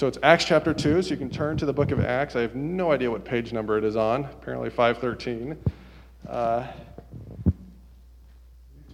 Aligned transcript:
So 0.00 0.06
it's 0.06 0.16
Acts 0.22 0.46
chapter 0.46 0.72
2, 0.72 1.02
so 1.02 1.10
you 1.10 1.18
can 1.18 1.28
turn 1.28 1.58
to 1.58 1.66
the 1.66 1.74
book 1.74 1.90
of 1.90 2.00
Acts. 2.00 2.34
I 2.34 2.40
have 2.40 2.54
no 2.54 2.90
idea 2.90 3.10
what 3.10 3.22
page 3.22 3.52
number 3.52 3.76
it 3.76 3.84
is 3.84 3.96
on, 3.96 4.24
apparently 4.24 4.70
513. 4.70 5.58
Uh, 6.26 6.66
New 7.44 7.52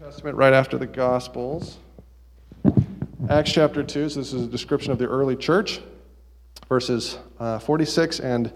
Testament 0.01 0.37
right 0.37 0.53
after 0.53 0.77
the 0.77 0.87
Gospels. 0.89 1.79
Acts 3.31 3.53
chapter 3.53 3.85
2, 3.85 4.09
so 4.09 4.19
this 4.19 4.33
is 4.33 4.43
a 4.43 4.49
description 4.49 4.91
of 4.91 4.99
the 4.99 5.07
early 5.07 5.37
church, 5.37 5.81
verses 6.69 7.19
uh, 7.39 7.61
46 7.61 8.19
and 8.19 8.53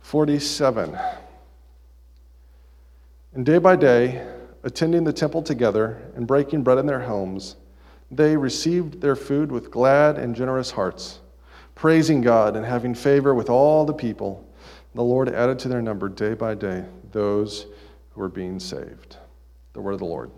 47. 0.00 0.94
And 3.32 3.46
day 3.46 3.56
by 3.56 3.76
day, 3.76 4.26
attending 4.62 5.04
the 5.04 5.12
temple 5.14 5.40
together 5.40 6.02
and 6.14 6.26
breaking 6.26 6.64
bread 6.64 6.76
in 6.76 6.84
their 6.84 7.00
homes, 7.00 7.56
they 8.10 8.36
received 8.36 9.00
their 9.00 9.16
food 9.16 9.50
with 9.50 9.70
glad 9.70 10.18
and 10.18 10.36
generous 10.36 10.70
hearts 10.70 11.20
praising 11.78 12.20
God 12.20 12.56
and 12.56 12.66
having 12.66 12.92
favor 12.92 13.36
with 13.36 13.48
all 13.48 13.84
the 13.84 13.94
people. 13.94 14.44
The 14.96 15.02
Lord 15.02 15.28
added 15.28 15.60
to 15.60 15.68
their 15.68 15.80
number 15.80 16.08
day 16.08 16.34
by 16.34 16.56
day 16.56 16.84
those 17.12 17.66
who 18.10 18.20
were 18.20 18.28
being 18.28 18.58
saved. 18.58 19.16
The 19.74 19.80
word 19.80 19.92
of 19.92 20.00
the 20.00 20.04
Lord. 20.04 20.32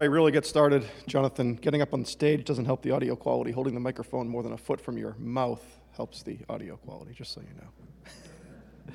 I 0.00 0.04
really 0.04 0.30
get 0.30 0.46
started, 0.46 0.86
Jonathan. 1.08 1.56
Getting 1.56 1.82
up 1.82 1.92
on 1.92 2.04
stage 2.04 2.44
doesn't 2.44 2.66
help 2.66 2.82
the 2.82 2.92
audio 2.92 3.16
quality. 3.16 3.50
Holding 3.50 3.74
the 3.74 3.80
microphone 3.80 4.28
more 4.28 4.44
than 4.44 4.52
a 4.52 4.56
foot 4.56 4.80
from 4.80 4.96
your 4.96 5.16
mouth 5.18 5.64
helps 5.90 6.22
the 6.22 6.38
audio 6.48 6.76
quality, 6.76 7.12
just 7.14 7.32
so 7.32 7.40
you 7.40 7.48
know. 7.60 8.94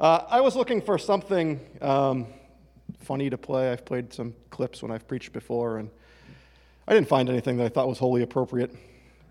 uh, 0.00 0.26
I 0.28 0.40
was 0.40 0.54
looking 0.54 0.80
for 0.80 0.96
something 0.96 1.58
um, 1.82 2.28
funny 3.00 3.30
to 3.30 3.36
play. 3.36 3.72
I've 3.72 3.84
played 3.84 4.12
some 4.12 4.32
clips 4.50 4.80
when 4.80 4.92
I've 4.92 5.08
preached 5.08 5.32
before, 5.32 5.78
and 5.78 5.90
I 6.88 6.94
didn't 6.94 7.08
find 7.08 7.28
anything 7.28 7.58
that 7.58 7.66
I 7.66 7.68
thought 7.68 7.86
was 7.86 7.98
wholly 7.98 8.22
appropriate, 8.22 8.74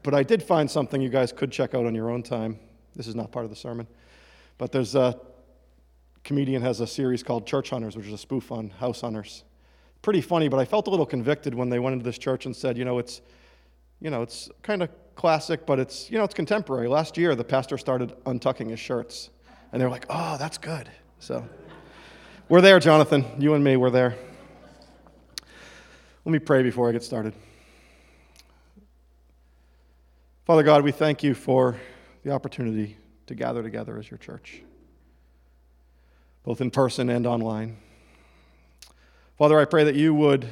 but 0.03 0.13
I 0.13 0.21
did 0.21 0.43
find 0.43 0.69
something 0.69 1.01
you 1.01 1.09
guys 1.09 1.31
could 1.31 1.51
check 1.51 1.73
out 1.73 1.87
on 1.87 1.95
your 1.95 2.11
own 2.11 2.21
time. 2.21 2.59
This 2.95 3.07
is 3.07 3.15
not 3.15 3.31
part 3.31 3.45
of 3.45 3.49
the 3.49 3.55
sermon, 3.55 3.87
but 4.59 4.71
there's 4.71 4.93
a 4.93 5.19
comedian 6.23 6.61
has 6.61 6.81
a 6.81 6.85
series 6.85 7.23
called 7.23 7.47
Church 7.47 7.71
Hunters, 7.71 7.97
which 7.97 8.05
is 8.05 8.13
a 8.13 8.17
spoof 8.17 8.51
on 8.51 8.69
house 8.69 9.01
hunters. 9.01 9.43
Pretty 10.03 10.21
funny, 10.21 10.49
but 10.49 10.59
I 10.59 10.65
felt 10.65 10.85
a 10.85 10.91
little 10.91 11.05
convicted 11.07 11.55
when 11.55 11.67
they 11.67 11.79
went 11.79 11.93
into 11.93 12.05
this 12.05 12.19
church 12.19 12.45
and 12.45 12.55
said, 12.55 12.77
you 12.77 12.85
know, 12.85 12.99
it's, 12.99 13.21
you 14.01 14.11
know, 14.11 14.21
it's 14.21 14.51
kind 14.61 14.83
of 14.83 14.89
classic, 15.15 15.65
but 15.65 15.79
it's, 15.79 16.11
you 16.11 16.19
know, 16.19 16.23
it's 16.23 16.35
contemporary. 16.35 16.87
Last 16.87 17.17
year, 17.17 17.33
the 17.33 17.43
pastor 17.43 17.79
started 17.79 18.13
untucking 18.25 18.69
his 18.69 18.79
shirts, 18.79 19.31
and 19.71 19.81
they're 19.81 19.89
like, 19.89 20.05
oh, 20.11 20.37
that's 20.37 20.59
good. 20.59 20.91
So, 21.17 21.43
we're 22.49 22.61
there, 22.61 22.79
Jonathan. 22.79 23.25
You 23.39 23.55
and 23.55 23.63
me, 23.63 23.77
we're 23.77 23.89
there. 23.89 24.15
Let 26.23 26.31
me 26.31 26.37
pray 26.37 26.61
before 26.61 26.87
I 26.87 26.91
get 26.91 27.03
started. 27.03 27.33
Father 30.47 30.63
God, 30.63 30.81
we 30.81 30.93
thank 30.93 31.23
you 31.23 31.33
for 31.33 31.75
the 32.23 32.31
opportunity 32.31 32.95
to 33.25 33.35
gather 33.35 33.61
together 33.61 33.97
as 33.97 34.09
your 34.09 34.17
church, 34.17 34.61
both 36.45 36.61
in 36.61 36.71
person 36.71 37.09
and 37.09 37.27
online. 37.27 37.75
Father, 39.37 39.59
I 39.59 39.65
pray 39.65 39.83
that 39.83 39.95
you 39.95 40.13
would 40.13 40.47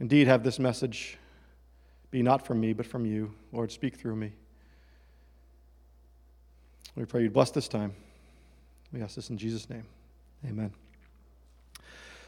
indeed 0.00 0.26
have 0.26 0.42
this 0.42 0.58
message 0.58 1.18
be 2.10 2.20
not 2.20 2.44
from 2.44 2.58
me, 2.58 2.72
but 2.72 2.84
from 2.84 3.06
you. 3.06 3.32
Lord, 3.52 3.70
speak 3.70 3.94
through 3.94 4.16
me. 4.16 4.32
We 6.96 7.04
pray 7.04 7.22
you'd 7.22 7.32
bless 7.32 7.52
this 7.52 7.68
time. 7.68 7.94
We 8.92 9.02
ask 9.02 9.14
this 9.14 9.30
in 9.30 9.38
Jesus' 9.38 9.70
name. 9.70 9.84
Amen. 10.44 10.72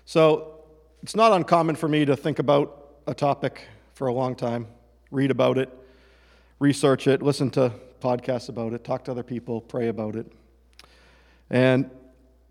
So, 0.04 0.60
it's 1.02 1.16
not 1.16 1.32
uncommon 1.32 1.74
for 1.74 1.88
me 1.88 2.04
to 2.04 2.16
think 2.16 2.38
about 2.38 3.00
a 3.08 3.14
topic 3.14 3.66
for 3.94 4.06
a 4.06 4.12
long 4.12 4.36
time, 4.36 4.68
read 5.10 5.32
about 5.32 5.58
it, 5.58 5.76
research 6.58 7.06
it, 7.06 7.22
listen 7.22 7.50
to 7.50 7.72
podcasts 8.00 8.48
about 8.48 8.72
it, 8.72 8.84
talk 8.84 9.04
to 9.04 9.10
other 9.10 9.22
people, 9.22 9.60
pray 9.60 9.88
about 9.88 10.16
it. 10.16 10.30
And 11.50 11.90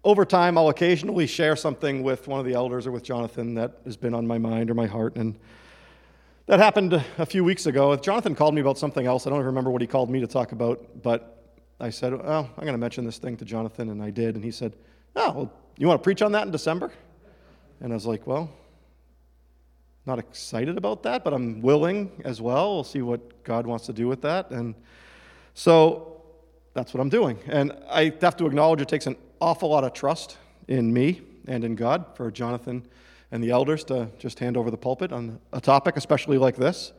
over 0.03 0.25
time, 0.25 0.57
I'll 0.57 0.69
occasionally 0.69 1.27
share 1.27 1.55
something 1.55 2.03
with 2.03 2.27
one 2.27 2.39
of 2.39 2.45
the 2.45 2.53
elders 2.53 2.85
or 2.85 2.91
with 2.91 3.03
Jonathan 3.03 3.53
that 3.55 3.77
has 3.85 3.95
been 3.95 4.13
on 4.13 4.27
my 4.27 4.37
mind 4.37 4.69
or 4.69 4.73
my 4.73 4.85
heart. 4.85 5.15
And 5.15 5.39
that 6.47 6.59
happened 6.59 6.93
a 7.17 7.25
few 7.25 7.43
weeks 7.43 7.67
ago. 7.67 7.95
Jonathan 7.95 8.35
called 8.35 8.53
me 8.53 8.61
about 8.61 8.77
something 8.77 9.05
else. 9.05 9.25
I 9.25 9.29
don't 9.29 9.37
even 9.37 9.47
remember 9.47 9.71
what 9.71 9.81
he 9.81 9.87
called 9.87 10.09
me 10.09 10.19
to 10.19 10.27
talk 10.27 10.51
about, 10.51 11.01
but 11.01 11.53
I 11.79 11.89
said, 11.89 12.13
Well, 12.13 12.49
I'm 12.57 12.63
going 12.63 12.73
to 12.73 12.77
mention 12.77 13.05
this 13.05 13.17
thing 13.17 13.37
to 13.37 13.45
Jonathan, 13.45 13.89
and 13.89 14.03
I 14.03 14.09
did. 14.09 14.35
And 14.35 14.43
he 14.43 14.51
said, 14.51 14.73
Oh, 15.15 15.31
well, 15.31 15.53
you 15.77 15.87
want 15.87 16.01
to 16.01 16.03
preach 16.03 16.21
on 16.21 16.33
that 16.33 16.45
in 16.45 16.51
December? 16.51 16.91
And 17.79 17.93
I 17.93 17.95
was 17.95 18.05
like, 18.05 18.27
Well, 18.27 18.49
not 20.05 20.19
excited 20.19 20.77
about 20.77 21.03
that, 21.03 21.23
but 21.23 21.33
I'm 21.33 21.61
willing 21.61 22.11
as 22.25 22.41
well. 22.41 22.75
We'll 22.75 22.83
see 22.83 23.01
what 23.01 23.43
God 23.43 23.65
wants 23.65 23.85
to 23.85 23.93
do 23.93 24.07
with 24.07 24.21
that. 24.21 24.51
And 24.51 24.75
so 25.53 26.21
that's 26.73 26.93
what 26.93 26.99
I'm 26.99 27.09
doing. 27.09 27.39
And 27.47 27.71
I 27.89 28.13
have 28.21 28.35
to 28.37 28.45
acknowledge 28.45 28.81
it 28.81 28.89
takes 28.89 29.07
an 29.07 29.15
awful 29.39 29.69
lot 29.69 29.83
of 29.83 29.93
trust 29.93 30.37
in 30.67 30.91
me 30.93 31.21
and 31.47 31.63
in 31.63 31.75
God 31.75 32.05
for 32.15 32.31
Jonathan 32.31 32.85
and 33.31 33.43
the 33.43 33.51
elders 33.51 33.83
to 33.85 34.09
just 34.19 34.39
hand 34.39 34.57
over 34.57 34.69
the 34.69 34.77
pulpit 34.77 35.11
on 35.11 35.39
a 35.53 35.61
topic, 35.61 35.97
especially 35.97 36.37
like 36.37 36.55
this, 36.55 36.91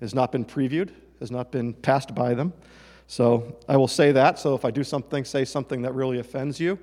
has 0.00 0.14
not 0.14 0.32
been 0.32 0.44
previewed, 0.44 0.90
has 1.20 1.30
not 1.30 1.52
been 1.52 1.74
passed 1.74 2.14
by 2.14 2.34
them. 2.34 2.52
So 3.06 3.56
I 3.68 3.76
will 3.76 3.88
say 3.88 4.12
that. 4.12 4.38
So 4.38 4.54
if 4.54 4.64
I 4.64 4.70
do 4.70 4.82
something, 4.82 5.24
say 5.24 5.44
something 5.44 5.82
that 5.82 5.94
really 5.94 6.18
offends 6.18 6.58
you, 6.58 6.78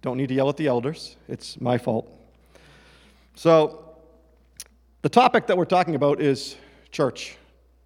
don't 0.00 0.16
need 0.16 0.28
to 0.28 0.34
yell 0.34 0.48
at 0.48 0.56
the 0.56 0.66
elders. 0.66 1.16
It's 1.28 1.60
my 1.60 1.76
fault. 1.76 2.10
So 3.34 3.87
the 5.02 5.08
topic 5.08 5.46
that 5.46 5.56
we're 5.56 5.64
talking 5.64 5.94
about 5.94 6.20
is 6.20 6.56
church. 6.90 7.36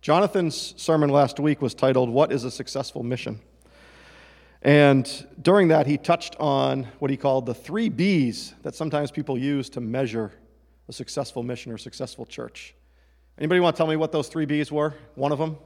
Jonathan's 0.01 0.75
sermon 0.81 1.11
last 1.11 1.39
week 1.39 1.61
was 1.61 1.75
titled, 1.75 2.09
What 2.09 2.33
is 2.33 2.45
a 2.45 2.51
Successful 2.51 3.03
Mission? 3.03 3.39
And 4.63 5.27
during 5.43 5.69
that, 5.69 5.87
he 5.87 5.99
touched 5.99 6.37
on 6.41 6.85
what 7.01 7.11
he 7.11 7.17
called 7.17 7.47
the 7.47 7.55
three 7.55 7.89
B's 7.89 8.55
that 8.63 8.75
sometimes 8.75 9.11
people 9.11 9.37
use 9.37 9.69
to 9.71 9.81
measure 9.81 10.33
a 10.89 10.93
successful 10.93 11.43
mission 11.43 11.71
or 11.71 11.79
successful 11.79 12.25
church. 12.25 12.75
Anybody 13.37 13.61
want 13.61 13.77
to 13.77 13.79
tell 13.79 13.87
me 13.87 13.97
what 13.97 14.13
those 14.13 14.29
three 14.29 14.47
B's 14.47 14.73
were? 14.73 14.95
One 15.15 15.33
of 15.33 15.39
them? 15.39 15.59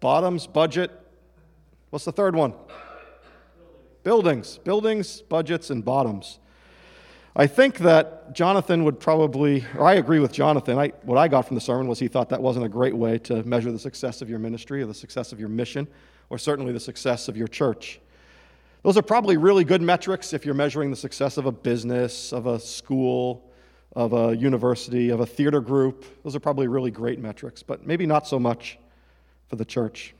Bottoms, 0.00 0.46
budget. 0.46 0.90
What's 1.90 2.04
the 2.04 2.12
third 2.12 2.36
one? 2.36 2.52
Buildings. 4.02 4.58
Buildings, 4.58 5.22
budgets, 5.22 5.70
and 5.70 5.82
bottoms. 5.82 6.38
I 7.36 7.48
think 7.48 7.78
that 7.78 8.32
Jonathan 8.32 8.84
would 8.84 9.00
probably, 9.00 9.64
or 9.76 9.88
I 9.88 9.94
agree 9.94 10.20
with 10.20 10.30
Jonathan. 10.30 10.78
I, 10.78 10.92
what 11.02 11.18
I 11.18 11.26
got 11.26 11.48
from 11.48 11.56
the 11.56 11.60
sermon 11.60 11.88
was 11.88 11.98
he 11.98 12.06
thought 12.06 12.28
that 12.28 12.40
wasn't 12.40 12.64
a 12.64 12.68
great 12.68 12.94
way 12.94 13.18
to 13.20 13.42
measure 13.42 13.72
the 13.72 13.78
success 13.78 14.22
of 14.22 14.30
your 14.30 14.38
ministry 14.38 14.82
or 14.82 14.86
the 14.86 14.94
success 14.94 15.32
of 15.32 15.40
your 15.40 15.48
mission, 15.48 15.88
or 16.30 16.38
certainly 16.38 16.72
the 16.72 16.78
success 16.78 17.26
of 17.26 17.36
your 17.36 17.48
church. 17.48 18.00
Those 18.84 18.96
are 18.96 19.02
probably 19.02 19.36
really 19.36 19.64
good 19.64 19.82
metrics 19.82 20.32
if 20.32 20.44
you're 20.44 20.54
measuring 20.54 20.90
the 20.90 20.96
success 20.96 21.36
of 21.36 21.46
a 21.46 21.52
business, 21.52 22.32
of 22.32 22.46
a 22.46 22.60
school, 22.60 23.50
of 23.96 24.12
a 24.12 24.36
university, 24.36 25.10
of 25.10 25.18
a 25.18 25.26
theater 25.26 25.60
group. 25.60 26.04
Those 26.22 26.36
are 26.36 26.40
probably 26.40 26.68
really 26.68 26.92
great 26.92 27.18
metrics, 27.18 27.64
but 27.64 27.84
maybe 27.84 28.06
not 28.06 28.28
so 28.28 28.38
much 28.38 28.78
for 29.48 29.56
the 29.56 29.64
church. 29.64 30.14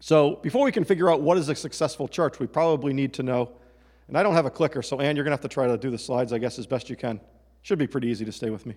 So, 0.00 0.36
before 0.42 0.62
we 0.62 0.72
can 0.72 0.84
figure 0.84 1.10
out 1.10 1.22
what 1.22 1.38
is 1.38 1.48
a 1.48 1.54
successful 1.54 2.06
church, 2.06 2.38
we 2.38 2.46
probably 2.46 2.92
need 2.92 3.14
to 3.14 3.22
know 3.22 3.52
and 4.08 4.16
I 4.16 4.22
don't 4.22 4.34
have 4.34 4.46
a 4.46 4.50
clicker, 4.50 4.82
so 4.82 5.00
Ann, 5.00 5.16
you're 5.16 5.24
going 5.24 5.32
to 5.32 5.40
have 5.42 5.48
to 5.48 5.48
try 5.48 5.66
to 5.66 5.76
do 5.76 5.90
the 5.90 5.98
slides, 5.98 6.32
I 6.32 6.38
guess, 6.38 6.58
as 6.58 6.66
best 6.66 6.90
you 6.90 6.96
can. 6.96 7.20
Should 7.62 7.78
be 7.78 7.86
pretty 7.86 8.08
easy 8.08 8.24
to 8.24 8.32
stay 8.32 8.50
with 8.50 8.64
me. 8.66 8.74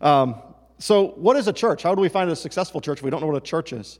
Um, 0.00 0.36
so, 0.78 1.08
what 1.10 1.36
is 1.36 1.46
a 1.46 1.52
church? 1.52 1.82
How 1.82 1.94
do 1.94 2.00
we 2.00 2.08
find 2.08 2.30
a 2.30 2.36
successful 2.36 2.80
church 2.80 2.98
if 2.98 3.04
we 3.04 3.10
don't 3.10 3.20
know 3.20 3.26
what 3.26 3.36
a 3.36 3.40
church 3.40 3.72
is? 3.72 3.98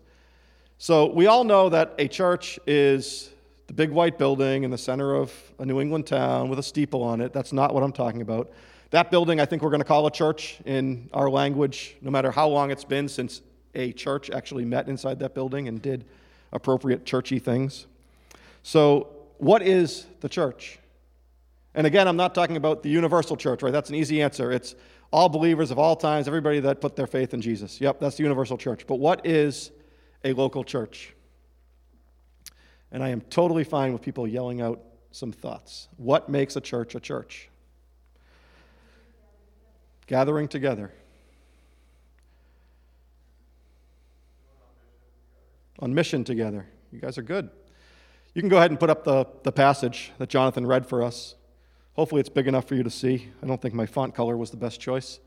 So, 0.78 1.12
we 1.12 1.26
all 1.26 1.44
know 1.44 1.68
that 1.68 1.94
a 1.98 2.08
church 2.08 2.58
is 2.66 3.30
the 3.66 3.72
big 3.72 3.90
white 3.90 4.18
building 4.18 4.64
in 4.64 4.70
the 4.70 4.78
center 4.78 5.14
of 5.14 5.32
a 5.58 5.64
New 5.64 5.80
England 5.80 6.06
town 6.06 6.48
with 6.48 6.58
a 6.58 6.62
steeple 6.62 7.02
on 7.02 7.20
it. 7.20 7.32
That's 7.32 7.52
not 7.52 7.74
what 7.74 7.82
I'm 7.82 7.92
talking 7.92 8.22
about. 8.22 8.50
That 8.90 9.10
building, 9.10 9.40
I 9.40 9.46
think 9.46 9.62
we're 9.62 9.70
going 9.70 9.80
to 9.80 9.86
call 9.86 10.06
a 10.06 10.10
church 10.10 10.58
in 10.64 11.08
our 11.12 11.30
language, 11.30 11.96
no 12.02 12.10
matter 12.10 12.30
how 12.30 12.48
long 12.48 12.70
it's 12.70 12.84
been 12.84 13.08
since 13.08 13.42
a 13.74 13.92
church 13.92 14.30
actually 14.30 14.64
met 14.64 14.88
inside 14.88 15.18
that 15.20 15.34
building 15.34 15.68
and 15.68 15.80
did 15.80 16.04
appropriate 16.52 17.06
churchy 17.06 17.38
things. 17.38 17.86
So, 18.62 19.21
what 19.42 19.60
is 19.60 20.06
the 20.20 20.28
church? 20.28 20.78
And 21.74 21.84
again, 21.84 22.06
I'm 22.06 22.16
not 22.16 22.32
talking 22.32 22.56
about 22.56 22.84
the 22.84 22.88
universal 22.88 23.36
church, 23.36 23.64
right? 23.64 23.72
That's 23.72 23.88
an 23.88 23.96
easy 23.96 24.22
answer. 24.22 24.52
It's 24.52 24.76
all 25.12 25.28
believers 25.28 25.72
of 25.72 25.80
all 25.80 25.96
times, 25.96 26.28
everybody 26.28 26.60
that 26.60 26.80
put 26.80 26.94
their 26.94 27.08
faith 27.08 27.34
in 27.34 27.40
Jesus. 27.40 27.80
Yep, 27.80 27.98
that's 27.98 28.16
the 28.16 28.22
universal 28.22 28.56
church. 28.56 28.86
But 28.86 29.00
what 29.00 29.26
is 29.26 29.72
a 30.22 30.32
local 30.32 30.62
church? 30.62 31.12
And 32.92 33.02
I 33.02 33.08
am 33.08 33.20
totally 33.20 33.64
fine 33.64 33.92
with 33.92 34.00
people 34.00 34.28
yelling 34.28 34.60
out 34.60 34.80
some 35.10 35.32
thoughts. 35.32 35.88
What 35.96 36.28
makes 36.28 36.54
a 36.54 36.60
church 36.60 36.94
a 36.94 37.00
church? 37.00 37.48
Gathering 40.06 40.46
together. 40.46 40.92
On 45.80 45.92
mission 45.92 46.22
together. 46.22 46.64
You 46.92 47.00
guys 47.00 47.18
are 47.18 47.22
good. 47.22 47.50
You 48.34 48.40
can 48.40 48.48
go 48.48 48.56
ahead 48.56 48.70
and 48.70 48.80
put 48.80 48.88
up 48.88 49.04
the, 49.04 49.26
the 49.42 49.52
passage 49.52 50.12
that 50.18 50.28
Jonathan 50.28 50.66
read 50.66 50.86
for 50.86 51.02
us. 51.02 51.34
Hopefully, 51.94 52.20
it's 52.20 52.30
big 52.30 52.48
enough 52.48 52.66
for 52.66 52.74
you 52.74 52.82
to 52.82 52.90
see. 52.90 53.28
I 53.42 53.46
don't 53.46 53.60
think 53.60 53.74
my 53.74 53.84
font 53.84 54.14
color 54.14 54.36
was 54.36 54.50
the 54.50 54.56
best 54.56 54.80
choice. 54.80 55.20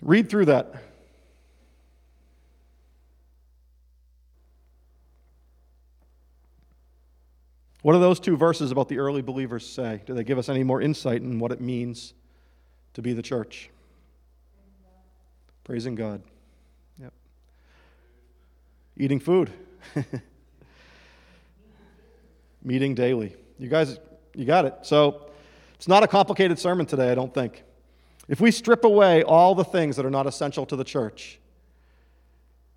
Read 0.00 0.28
through 0.28 0.44
that. 0.44 0.74
What 7.82 7.92
do 7.92 7.98
those 7.98 8.20
two 8.20 8.36
verses 8.36 8.70
about 8.70 8.88
the 8.88 8.98
early 8.98 9.20
believers 9.20 9.68
say? 9.68 10.02
Do 10.06 10.14
they 10.14 10.24
give 10.24 10.38
us 10.38 10.48
any 10.48 10.62
more 10.62 10.80
insight 10.80 11.20
in 11.20 11.38
what 11.38 11.52
it 11.52 11.60
means 11.60 12.14
to 12.94 13.02
be 13.02 13.12
the 13.12 13.22
church? 13.22 13.70
Praising 15.64 15.94
God. 15.94 16.22
Yep. 17.00 17.12
Eating 18.96 19.20
food. 19.20 19.50
Meeting 22.64 22.94
daily. 22.94 23.36
You 23.58 23.68
guys, 23.68 23.98
you 24.34 24.44
got 24.44 24.64
it. 24.64 24.74
So 24.82 25.30
it's 25.74 25.88
not 25.88 26.02
a 26.02 26.08
complicated 26.08 26.58
sermon 26.58 26.86
today, 26.86 27.12
I 27.12 27.14
don't 27.14 27.32
think. 27.32 27.62
If 28.28 28.40
we 28.40 28.50
strip 28.50 28.84
away 28.84 29.22
all 29.22 29.54
the 29.54 29.64
things 29.64 29.96
that 29.96 30.06
are 30.06 30.10
not 30.10 30.26
essential 30.26 30.64
to 30.66 30.76
the 30.76 30.84
church, 30.84 31.38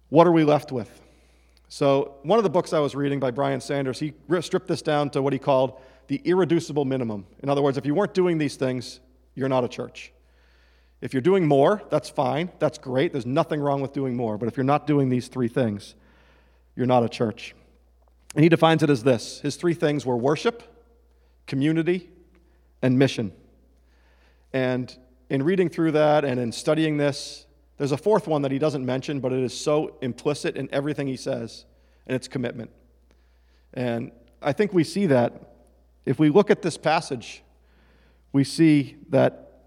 what 0.10 0.28
are 0.28 0.32
we 0.32 0.44
left 0.44 0.72
with? 0.72 1.02
So, 1.70 2.16
one 2.24 2.40
of 2.40 2.44
the 2.44 2.50
books 2.50 2.72
I 2.72 2.80
was 2.80 2.96
reading 2.96 3.20
by 3.20 3.32
Brian 3.32 3.60
Sanders, 3.60 4.00
he 4.00 4.14
stripped 4.40 4.68
this 4.68 4.82
down 4.82 5.10
to 5.12 5.22
what 5.22 5.34
he 5.34 5.40
called 5.40 5.82
the 6.08 6.22
irreducible 6.24 6.86
minimum. 6.86 7.26
In 7.44 7.50
other 7.50 7.62
words, 7.62 7.78
if 7.78 7.86
you 7.86 7.94
weren't 7.94 8.14
doing 8.14 8.38
these 8.38 8.56
things, 8.56 9.02
you're 9.36 9.50
not 9.50 9.66
a 9.66 9.68
church. 9.68 10.14
If 11.02 11.14
you're 11.14 11.22
doing 11.22 11.46
more, 11.46 11.82
that's 11.90 12.10
fine. 12.10 12.52
That's 12.60 12.78
great. 12.78 13.12
There's 13.12 13.26
nothing 13.26 13.60
wrong 13.60 13.82
with 13.82 13.94
doing 13.94 14.16
more. 14.16 14.38
But 14.38 14.48
if 14.48 14.58
you're 14.58 14.64
not 14.64 14.88
doing 14.88 15.10
these 15.10 15.28
three 15.28 15.50
things, 15.50 15.96
you're 16.76 16.88
not 16.88 17.04
a 17.04 17.10
church. 17.10 17.54
And 18.36 18.44
he 18.44 18.50
defines 18.50 18.84
it 18.84 18.90
as 18.90 19.04
this 19.04 19.40
his 19.42 19.56
three 19.56 19.74
things 19.74 20.06
were 20.06 20.18
worship, 20.18 20.64
community, 21.48 22.10
and 22.82 22.98
mission. 23.00 23.32
And 24.54 24.96
in 25.30 25.44
reading 25.44 25.70
through 25.70 25.92
that 25.94 26.24
and 26.24 26.40
in 26.40 26.52
studying 26.52 26.98
this, 26.98 27.46
there's 27.78 27.92
a 27.92 27.98
fourth 27.98 28.28
one 28.28 28.42
that 28.42 28.52
he 28.52 28.60
doesn't 28.60 28.86
mention, 28.86 29.20
but 29.20 29.32
it 29.32 29.44
is 29.44 29.56
so 29.56 29.98
implicit 30.02 30.56
in 30.56 30.68
everything 30.72 31.08
he 31.08 31.18
says, 31.18 31.66
and 32.08 32.16
it's 32.16 32.28
commitment. 32.28 32.72
And 33.74 34.12
I 34.42 34.54
think 34.54 34.74
we 34.74 34.84
see 34.84 35.06
that. 35.08 35.54
If 36.06 36.20
we 36.20 36.30
look 36.30 36.50
at 36.50 36.62
this 36.62 36.78
passage, 36.78 37.44
we 38.32 38.44
see 38.44 38.96
that 39.10 39.62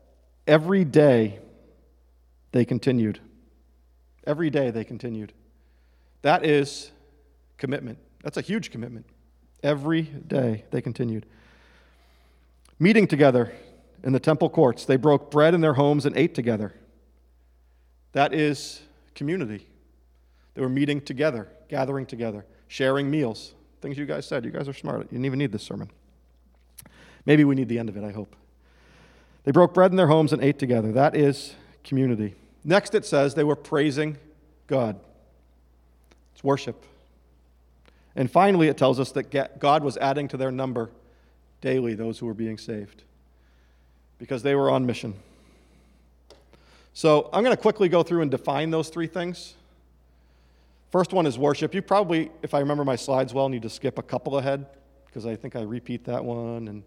every 0.47 0.85
day 0.85 1.39
they 2.53 2.65
continued. 2.65 3.21
Every 4.27 4.51
day 4.51 4.71
they 4.71 4.85
continued. 4.85 5.33
That 6.23 6.45
is 6.45 6.91
commitment. 7.59 7.99
That's 8.23 8.37
a 8.37 8.43
huge 8.43 8.71
commitment. 8.71 9.07
Every 9.63 10.03
day 10.03 10.65
they 10.71 10.81
continued. 10.81 11.27
Meeting 12.79 13.07
together 13.07 13.53
in 14.03 14.13
the 14.13 14.21
temple 14.21 14.49
courts, 14.49 14.85
they 14.85 14.97
broke 14.97 15.31
bread 15.31 15.55
in 15.55 15.61
their 15.61 15.75
homes 15.75 16.07
and 16.07 16.17
ate 16.17 16.35
together. 16.35 16.75
That 18.13 18.33
is 18.33 18.83
community. 19.15 19.67
They 20.55 20.63
were 20.63 20.69
meeting 20.69 21.01
together, 21.01 21.49
gathering 21.69 22.07
together, 22.07 22.45
sharing 22.69 23.11
meals. 23.11 23.55
Things 23.81 23.97
you 23.97 24.07
guys 24.07 24.27
said. 24.27 24.45
You 24.45 24.51
guys 24.51 24.69
are 24.69 24.73
smart. 24.73 25.01
You 25.01 25.09
didn't 25.09 25.27
even 25.27 25.39
need 25.39 25.53
this 25.53 25.63
sermon. 25.63 25.91
Maybe 27.27 27.45
we 27.45 27.55
need 27.55 27.69
the 27.69 27.79
end 27.79 27.89
of 27.89 27.97
it, 27.97 28.05
I 28.05 28.13
hope. 28.13 28.35
They 29.45 29.53
broke 29.53 29.75
bread 29.75 29.91
in 29.91 29.97
their 29.97 30.07
homes 30.07 30.33
and 30.33 30.43
ate 30.43 30.59
together. 30.59 30.93
That 30.93 31.15
is 31.17 31.55
community. 31.85 32.35
Next, 32.65 32.95
it 32.95 33.07
says 33.07 33.35
they 33.35 33.45
were 33.45 33.57
praising 33.57 34.19
God. 34.67 34.99
It's 36.35 36.45
worship. 36.45 36.85
And 38.17 38.31
finally, 38.31 38.69
it 38.69 38.77
tells 38.77 38.99
us 38.99 39.13
that 39.13 39.59
God 39.59 39.85
was 39.85 39.97
adding 39.97 40.29
to 40.29 40.37
their 40.37 40.51
number 40.51 40.91
daily 41.61 41.95
those 41.95 42.19
who 42.19 42.27
were 42.27 42.35
being 42.35 42.59
saved 42.59 43.03
because 44.19 44.43
they 44.43 44.55
were 44.55 44.71
on 44.71 44.87
mission. 44.87 45.15
So 46.93 47.31
I'm 47.33 47.45
going 47.45 47.57
to 47.57 47.61
quickly 47.61 47.89
go 47.89 48.03
through 48.03 48.23
and 48.23 48.31
define 48.31 48.71
those 48.71 48.89
three 48.89 49.07
things. 49.07 49.55
First 50.91 51.13
one 51.13 51.25
is 51.25 51.39
worship. 51.39 51.73
You 51.75 51.83
probably, 51.83 52.31
if 52.43 52.53
I 52.53 52.59
remember 52.59 52.85
my 52.85 52.97
slides 52.97 53.33
well, 53.33 53.49
need 53.49 53.63
to 53.63 53.71
skip 53.71 53.99
a 53.99 54.03
couple 54.03 54.39
ahead 54.39 54.67
because 55.07 55.25
I 55.25 55.37
think 55.37 55.55
I 55.55 55.63
repeat 55.63 56.05
that 56.05 56.25
one. 56.25 56.67
And 56.69 56.83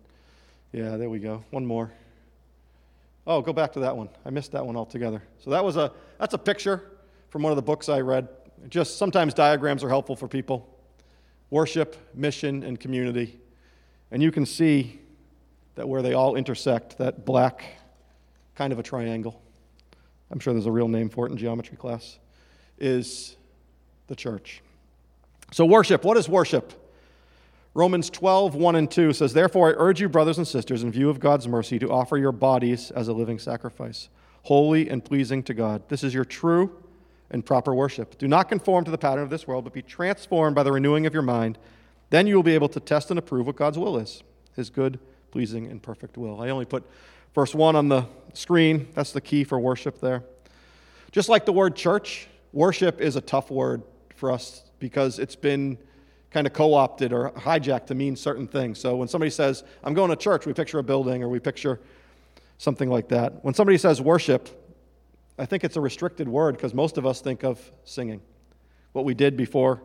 yeah, 0.74 0.98
there 0.98 1.10
we 1.10 1.20
go. 1.20 1.44
One 1.52 1.66
more. 1.66 1.92
Oh, 3.26 3.42
go 3.42 3.54
back 3.54 3.72
to 3.74 3.80
that 3.82 3.96
one. 3.96 4.10
I 4.26 4.30
missed 4.30 4.52
that 4.52 4.66
one 4.66 4.76
altogether. 4.76 5.24
So 5.40 5.52
that 5.52 5.64
was 5.64 5.78
a 5.78 5.94
that's 6.20 6.34
a 6.34 6.38
picture 6.38 6.84
from 7.30 7.42
one 7.42 7.52
of 7.52 7.56
the 7.56 7.62
books 7.62 7.88
I 7.88 8.02
read. 8.02 8.28
Just 8.70 8.98
sometimes 8.98 9.34
diagrams 9.34 9.84
are 9.84 9.90
helpful 9.90 10.18
for 10.18 10.28
people. 10.28 10.68
Worship, 11.54 11.96
mission, 12.16 12.64
and 12.64 12.80
community. 12.80 13.40
And 14.10 14.24
you 14.24 14.32
can 14.32 14.44
see 14.44 15.00
that 15.76 15.88
where 15.88 16.02
they 16.02 16.16
all 16.16 16.36
intersect, 16.36 16.98
that 16.98 17.28
black 17.28 17.64
kind 18.56 18.74
of 18.74 18.80
a 18.80 18.84
triangle. 18.84 19.40
I'm 20.32 20.40
sure 20.40 20.54
there's 20.54 20.66
a 20.66 20.72
real 20.72 20.88
name 20.88 21.10
for 21.10 21.28
it 21.28 21.32
in 21.32 21.38
geometry 21.38 21.78
class, 21.78 22.18
is 22.80 23.36
the 24.08 24.16
church. 24.16 24.64
So, 25.52 25.64
worship, 25.64 26.04
what 26.04 26.18
is 26.18 26.28
worship? 26.28 26.74
Romans 27.76 28.10
12, 28.10 28.56
1 28.56 28.76
and 28.76 28.90
2 28.90 29.14
says, 29.14 29.34
Therefore, 29.34 29.70
I 29.70 29.74
urge 29.78 30.02
you, 30.02 30.10
brothers 30.10 30.40
and 30.40 30.48
sisters, 30.48 30.82
in 30.82 30.92
view 30.92 31.12
of 31.12 31.20
God's 31.20 31.48
mercy, 31.48 31.78
to 31.78 31.92
offer 31.92 32.18
your 32.18 32.32
bodies 32.32 32.90
as 32.90 33.10
a 33.10 33.14
living 33.14 33.38
sacrifice, 33.38 34.10
holy 34.42 34.90
and 34.90 35.06
pleasing 35.06 35.44
to 35.44 35.54
God. 35.54 35.88
This 35.88 36.04
is 36.04 36.16
your 36.16 36.26
true 36.26 36.83
and 37.34 37.44
proper 37.44 37.74
worship. 37.74 38.18
Do 38.20 38.28
not 38.28 38.48
conform 38.48 38.86
to 38.86 38.92
the 38.92 38.98
pattern 38.98 39.24
of 39.24 39.30
this 39.32 39.48
world, 39.48 39.64
but 39.64 39.74
be 39.74 39.82
transformed 39.82 40.56
by 40.56 40.64
the 40.64 40.72
renewing 40.72 41.06
of 41.08 41.14
your 41.14 41.24
mind. 41.24 41.58
Then 42.12 42.28
you 42.28 42.36
will 42.36 42.44
be 42.44 42.54
able 42.54 42.70
to 42.70 42.80
test 42.80 43.10
and 43.10 43.18
approve 43.18 43.48
what 43.48 43.56
God's 43.56 43.78
will 43.78 43.98
is, 43.98 44.24
his 44.56 44.70
good, 44.70 45.00
pleasing, 45.32 45.66
and 45.66 45.82
perfect 45.82 46.16
will. 46.16 46.40
I 46.40 46.50
only 46.50 46.66
put 46.66 46.88
verse 47.34 47.56
1 47.56 47.76
on 47.76 47.90
the 47.90 48.06
screen. 48.34 48.88
That's 48.94 49.12
the 49.12 49.20
key 49.20 49.44
for 49.44 49.60
worship 49.60 50.00
there. 50.00 50.24
Just 51.12 51.28
like 51.28 51.46
the 51.46 51.54
word 51.54 51.76
church, 51.76 52.28
worship 52.54 53.02
is 53.02 53.16
a 53.16 53.22
tough 53.22 53.50
word 53.50 53.82
for 54.16 54.32
us 54.32 54.64
because 54.78 55.18
it's 55.18 55.36
been 55.36 55.80
kind 56.30 56.46
of 56.46 56.54
co 56.54 56.76
opted 56.76 57.14
or 57.14 57.32
hijacked 57.32 57.88
to 57.88 57.96
mean 57.96 58.16
certain 58.16 58.48
things. 58.48 58.80
So 58.80 58.96
when 58.96 59.08
somebody 59.08 59.32
says, 59.32 59.64
I'm 59.84 59.96
going 59.96 60.12
to 60.12 60.16
church, 60.16 60.46
we 60.46 60.54
picture 60.54 60.78
a 60.78 60.84
building 60.84 61.24
or 61.24 61.30
we 61.30 61.40
picture 61.40 61.80
something 62.60 62.90
like 62.90 63.10
that. 63.10 63.44
When 63.44 63.56
somebody 63.56 63.80
says 63.80 64.02
worship, 64.02 64.63
I 65.38 65.46
think 65.46 65.64
it's 65.64 65.76
a 65.76 65.82
restricted 65.82 66.28
word 66.28 66.56
because 66.56 66.74
most 66.74 66.98
of 66.98 67.06
us 67.06 67.22
think 67.22 67.44
of 67.44 67.60
singing. 67.86 68.22
What 68.92 69.06
we 69.06 69.14
did 69.14 69.36
before 69.36 69.82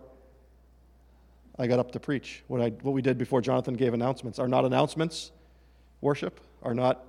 I 1.58 1.66
got 1.66 1.78
up 1.78 1.92
to 1.92 2.00
preach, 2.00 2.44
what, 2.46 2.60
I, 2.60 2.68
what 2.82 2.92
we 2.92 3.02
did 3.02 3.18
before 3.18 3.40
Jonathan 3.40 3.74
gave 3.74 3.94
announcements. 3.94 4.38
Are 4.38 4.48
not 4.48 4.64
announcements 4.64 5.32
worship? 6.00 6.40
Are 6.62 6.74
not 6.74 7.04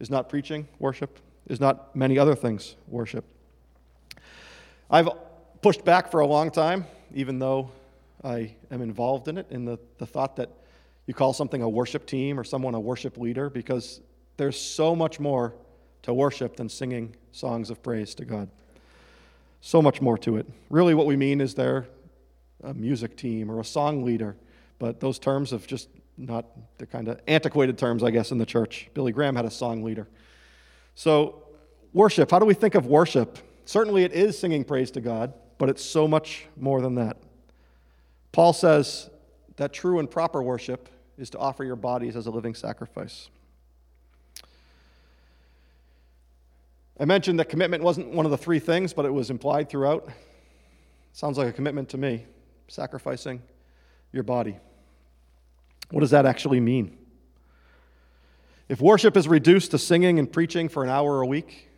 is 0.00 0.10
not 0.10 0.28
preaching 0.28 0.66
worship? 0.78 1.20
Is 1.46 1.60
not 1.60 1.94
many 1.94 2.18
other 2.18 2.34
things 2.34 2.74
worship? 2.88 3.24
I've 4.90 5.08
pushed 5.62 5.84
back 5.84 6.10
for 6.10 6.20
a 6.20 6.26
long 6.26 6.50
time, 6.50 6.86
even 7.14 7.38
though 7.38 7.70
I 8.22 8.54
am 8.70 8.82
involved 8.82 9.28
in 9.28 9.38
it, 9.38 9.46
in 9.50 9.64
the, 9.64 9.78
the 9.98 10.06
thought 10.06 10.36
that 10.36 10.50
you 11.06 11.14
call 11.14 11.32
something 11.32 11.62
a 11.62 11.68
worship 11.68 12.06
team 12.06 12.40
or 12.40 12.44
someone 12.44 12.74
a 12.74 12.80
worship 12.80 13.18
leader, 13.18 13.50
because 13.50 14.00
there's 14.36 14.58
so 14.58 14.96
much 14.96 15.20
more 15.20 15.54
to 16.04 16.12
worship 16.12 16.56
than 16.56 16.68
singing 16.68 17.16
songs 17.32 17.70
of 17.70 17.82
praise 17.82 18.14
to 18.14 18.24
God. 18.24 18.48
So 19.62 19.80
much 19.80 20.02
more 20.02 20.18
to 20.18 20.36
it. 20.36 20.46
Really, 20.68 20.94
what 20.94 21.06
we 21.06 21.16
mean 21.16 21.40
is 21.40 21.54
they're 21.54 21.86
a 22.62 22.74
music 22.74 23.16
team 23.16 23.50
or 23.50 23.58
a 23.58 23.64
song 23.64 24.04
leader, 24.04 24.36
but 24.78 25.00
those 25.00 25.18
terms 25.18 25.50
have 25.50 25.66
just 25.66 25.88
not 26.18 26.44
the 26.76 26.86
kind 26.86 27.08
of 27.08 27.20
antiquated 27.26 27.78
terms, 27.78 28.02
I 28.02 28.10
guess, 28.10 28.30
in 28.30 28.38
the 28.38 28.44
church. 28.46 28.90
Billy 28.92 29.12
Graham 29.12 29.34
had 29.34 29.46
a 29.46 29.50
song 29.50 29.82
leader. 29.82 30.06
So, 30.94 31.42
worship, 31.94 32.30
how 32.30 32.38
do 32.38 32.44
we 32.44 32.54
think 32.54 32.74
of 32.74 32.86
worship? 32.86 33.38
Certainly, 33.64 34.04
it 34.04 34.12
is 34.12 34.38
singing 34.38 34.62
praise 34.62 34.90
to 34.92 35.00
God, 35.00 35.32
but 35.56 35.70
it's 35.70 35.82
so 35.82 36.06
much 36.06 36.46
more 36.56 36.82
than 36.82 36.96
that. 36.96 37.16
Paul 38.30 38.52
says 38.52 39.08
that 39.56 39.72
true 39.72 39.98
and 40.00 40.10
proper 40.10 40.42
worship 40.42 40.90
is 41.16 41.30
to 41.30 41.38
offer 41.38 41.64
your 41.64 41.76
bodies 41.76 42.14
as 42.14 42.26
a 42.26 42.30
living 42.30 42.54
sacrifice. 42.54 43.30
I 46.98 47.04
mentioned 47.04 47.40
that 47.40 47.48
commitment 47.48 47.82
wasn't 47.82 48.08
one 48.10 48.24
of 48.24 48.30
the 48.30 48.38
three 48.38 48.60
things, 48.60 48.92
but 48.92 49.04
it 49.04 49.12
was 49.12 49.30
implied 49.30 49.68
throughout. 49.68 50.08
Sounds 51.12 51.38
like 51.38 51.48
a 51.48 51.52
commitment 51.52 51.88
to 51.90 51.98
me, 51.98 52.24
sacrificing 52.68 53.42
your 54.12 54.22
body. 54.22 54.56
What 55.90 56.00
does 56.00 56.10
that 56.10 56.24
actually 56.24 56.60
mean? 56.60 56.96
If 58.68 58.80
worship 58.80 59.16
is 59.16 59.28
reduced 59.28 59.72
to 59.72 59.78
singing 59.78 60.18
and 60.18 60.32
preaching 60.32 60.68
for 60.68 60.84
an 60.84 60.88
hour 60.88 61.20
a 61.20 61.26
week, 61.26 61.68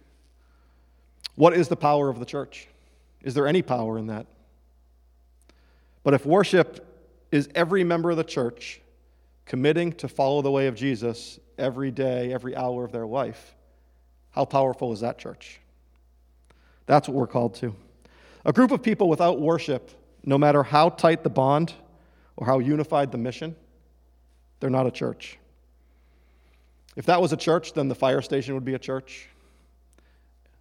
what 1.34 1.54
is 1.54 1.68
the 1.68 1.76
power 1.76 2.08
of 2.08 2.18
the 2.18 2.24
church? 2.24 2.68
Is 3.22 3.34
there 3.34 3.46
any 3.46 3.62
power 3.62 3.98
in 3.98 4.06
that? 4.06 4.26
But 6.04 6.14
if 6.14 6.24
worship 6.24 6.86
is 7.32 7.48
every 7.54 7.82
member 7.82 8.10
of 8.10 8.16
the 8.16 8.24
church 8.24 8.80
committing 9.44 9.92
to 9.94 10.08
follow 10.08 10.42
the 10.42 10.50
way 10.50 10.68
of 10.68 10.76
Jesus 10.76 11.40
every 11.58 11.90
day, 11.90 12.32
every 12.32 12.54
hour 12.54 12.84
of 12.84 12.92
their 12.92 13.06
life, 13.06 13.55
how 14.36 14.44
powerful 14.44 14.92
is 14.92 15.00
that 15.00 15.18
church? 15.18 15.60
That's 16.84 17.08
what 17.08 17.16
we're 17.16 17.26
called 17.26 17.54
to. 17.56 17.74
A 18.44 18.52
group 18.52 18.70
of 18.70 18.82
people 18.82 19.08
without 19.08 19.40
worship, 19.40 19.90
no 20.24 20.36
matter 20.36 20.62
how 20.62 20.90
tight 20.90 21.24
the 21.24 21.30
bond 21.30 21.72
or 22.36 22.46
how 22.46 22.58
unified 22.58 23.10
the 23.10 23.18
mission, 23.18 23.56
they're 24.60 24.70
not 24.70 24.86
a 24.86 24.90
church. 24.90 25.38
If 26.96 27.06
that 27.06 27.20
was 27.20 27.32
a 27.32 27.36
church, 27.36 27.72
then 27.72 27.88
the 27.88 27.94
fire 27.94 28.20
station 28.20 28.54
would 28.54 28.64
be 28.64 28.74
a 28.74 28.78
church. 28.78 29.28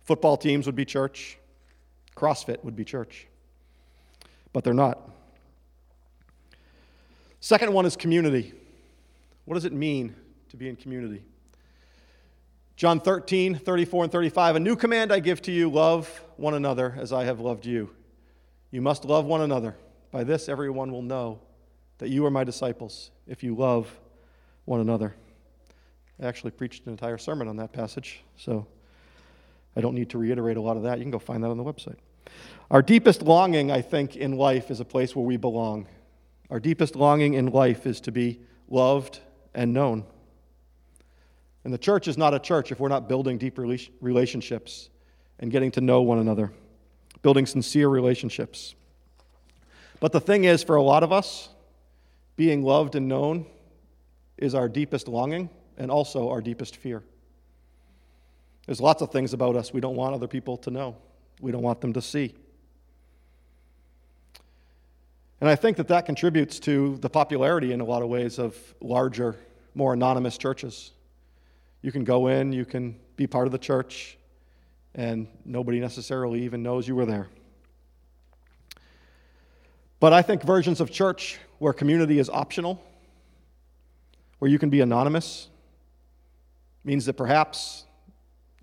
Football 0.04 0.38
teams 0.38 0.66
would 0.66 0.76
be 0.76 0.86
church. 0.86 1.38
CrossFit 2.16 2.64
would 2.64 2.78
be 2.78 2.86
church. 2.86 3.28
But 4.54 4.64
they're 4.64 4.74
not. 4.74 5.10
Second 7.42 7.74
one 7.74 7.86
is 7.86 7.98
community. 7.98 8.54
What 9.44 9.56
does 9.56 9.66
it 9.66 9.74
mean 9.74 10.16
to 10.50 10.58
be 10.58 10.70
in 10.70 10.78
community? 10.78 11.24
John 12.76 13.00
13, 13.00 13.56
34 13.56 14.04
and 14.04 14.12
35. 14.12 14.58
A 14.58 14.60
new 14.60 14.76
command 14.76 15.14
I 15.14 15.20
give 15.20 15.42
to 15.44 15.52
you 15.52 15.70
love 15.70 16.24
one 16.36 16.54
another 16.54 16.94
as 16.98 17.14
I 17.14 17.24
have 17.24 17.40
loved 17.40 17.66
you. 17.66 17.90
You 18.70 18.82
must 18.82 19.06
love 19.06 19.26
one 19.26 19.40
another. 19.40 19.78
By 20.12 20.26
this, 20.26 20.50
everyone 20.50 20.92
will 20.92 21.02
know 21.02 21.40
that 22.00 22.10
you 22.10 22.26
are 22.26 22.32
my 22.32 22.44
disciples 22.44 23.12
if 23.28 23.44
you 23.44 23.56
love 23.56 23.90
one 24.66 24.82
another. 24.82 25.16
I 26.22 26.26
actually 26.26 26.52
preached 26.52 26.86
an 26.86 26.92
entire 26.92 27.18
sermon 27.18 27.48
on 27.48 27.56
that 27.58 27.72
passage, 27.72 28.22
so 28.36 28.68
I 29.78 29.82
don't 29.82 29.96
need 29.96 30.10
to 30.10 30.18
reiterate 30.18 30.58
a 30.58 30.62
lot 30.62 30.76
of 30.76 30.84
that. 30.84 30.98
You 30.98 31.06
can 31.06 31.12
go 31.12 31.20
find 31.20 31.44
that 31.46 31.50
on 31.50 31.58
the 31.58 31.64
website. 31.64 31.98
Our 32.70 32.82
deepest 32.82 33.22
longing, 33.22 33.72
I 33.72 33.82
think, 33.82 34.18
in 34.18 34.36
life 34.36 34.70
is 34.70 34.82
a 34.82 34.86
place 34.86 35.16
where 35.16 35.26
we 35.26 35.38
belong. 35.38 35.88
Our 36.50 36.60
deepest 36.60 36.98
longing 36.98 37.36
in 37.36 37.48
life 37.48 37.86
is 37.86 38.02
to 38.02 38.12
be 38.12 38.42
loved 38.68 39.20
and 39.54 39.74
known. 39.74 40.06
And 41.66 41.74
the 41.74 41.80
church 41.80 42.08
is 42.08 42.16
not 42.16 42.36
a 42.36 42.40
church 42.40 42.72
if 42.72 42.80
we're 42.80 42.90
not 42.90 43.10
building 43.10 43.40
deep 43.40 43.58
relationships 43.58 44.90
and 45.40 45.52
getting 45.52 45.72
to 45.72 45.82
know 45.82 46.04
one 46.04 46.20
another, 46.20 46.54
building 47.24 47.48
sincere 47.48 47.90
relationships. 47.90 48.76
But 50.00 50.12
the 50.12 50.22
thing 50.22 50.44
is, 50.44 50.64
for 50.64 50.76
a 50.76 50.84
lot 50.84 51.02
of 51.02 51.12
us, 51.12 51.50
being 52.36 52.64
loved 52.64 52.94
and 52.94 53.08
known 53.08 53.48
is 54.38 54.54
our 54.54 54.70
deepest 54.70 55.08
longing 55.08 55.50
and 55.76 55.90
also 55.90 56.30
our 56.30 56.40
deepest 56.40 56.76
fear. 56.76 57.02
There's 58.68 58.80
lots 58.80 59.02
of 59.02 59.12
things 59.12 59.34
about 59.34 59.56
us 59.56 59.74
we 59.74 59.82
don't 59.82 59.96
want 59.96 60.14
other 60.14 60.28
people 60.28 60.58
to 60.58 60.72
know, 60.72 60.96
we 61.42 61.52
don't 61.52 61.64
want 61.64 61.82
them 61.82 61.94
to 61.94 62.02
see. 62.02 62.36
And 65.42 65.50
I 65.50 65.56
think 65.56 65.78
that 65.78 65.88
that 65.88 66.06
contributes 66.06 66.60
to 66.62 66.98
the 66.98 67.10
popularity 67.10 67.74
in 67.74 67.82
a 67.82 67.86
lot 67.86 68.04
of 68.04 68.08
ways 68.08 68.38
of 68.38 68.56
larger, 68.82 69.36
more 69.74 69.94
anonymous 69.94 70.38
churches. 70.38 70.92
You 71.86 71.92
can 71.92 72.04
go 72.04 72.26
in, 72.26 72.52
you 72.52 72.66
can 72.66 72.96
be 73.16 73.28
part 73.28 73.46
of 73.46 73.52
the 73.52 73.60
church, 73.60 74.18
and 74.96 75.28
nobody 75.46 75.80
necessarily 75.80 76.42
even 76.42 76.64
knows 76.64 76.88
you 76.88 76.96
were 76.96 77.06
there. 77.06 77.28
But 80.00 80.12
I 80.12 80.24
think 80.24 80.42
versions 80.42 80.82
of 80.82 80.90
church 80.90 81.38
where 81.60 81.74
community 81.74 82.18
is 82.18 82.28
optional, 82.28 82.84
where 84.40 84.50
you 84.50 84.58
can 84.58 84.72
be 84.72 84.82
anonymous, 84.82 85.48
means 86.84 87.06
that 87.06 87.14
perhaps 87.14 87.86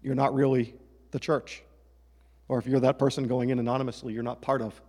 you're 0.03 0.17
not 0.17 0.35
really 0.35 0.75
the 1.13 1.21
church. 1.21 1.63
Or 2.49 2.59
if 2.59 2.67
you're 2.67 2.81
that 2.81 2.99
person 2.99 3.29
going 3.29 3.51
in 3.51 3.61
anonymously, 3.61 4.15
you're 4.15 4.25
not 4.25 4.43
part 4.43 4.63
of 4.63 4.81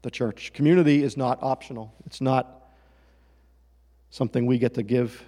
the 0.00 0.10
church. 0.10 0.54
Community 0.54 1.02
is 1.02 1.18
not 1.18 1.38
optional, 1.42 1.92
it's 2.06 2.22
not 2.22 2.62
something 4.08 4.46
we 4.46 4.56
get 4.56 4.72
to 4.72 4.82
give 4.82 5.22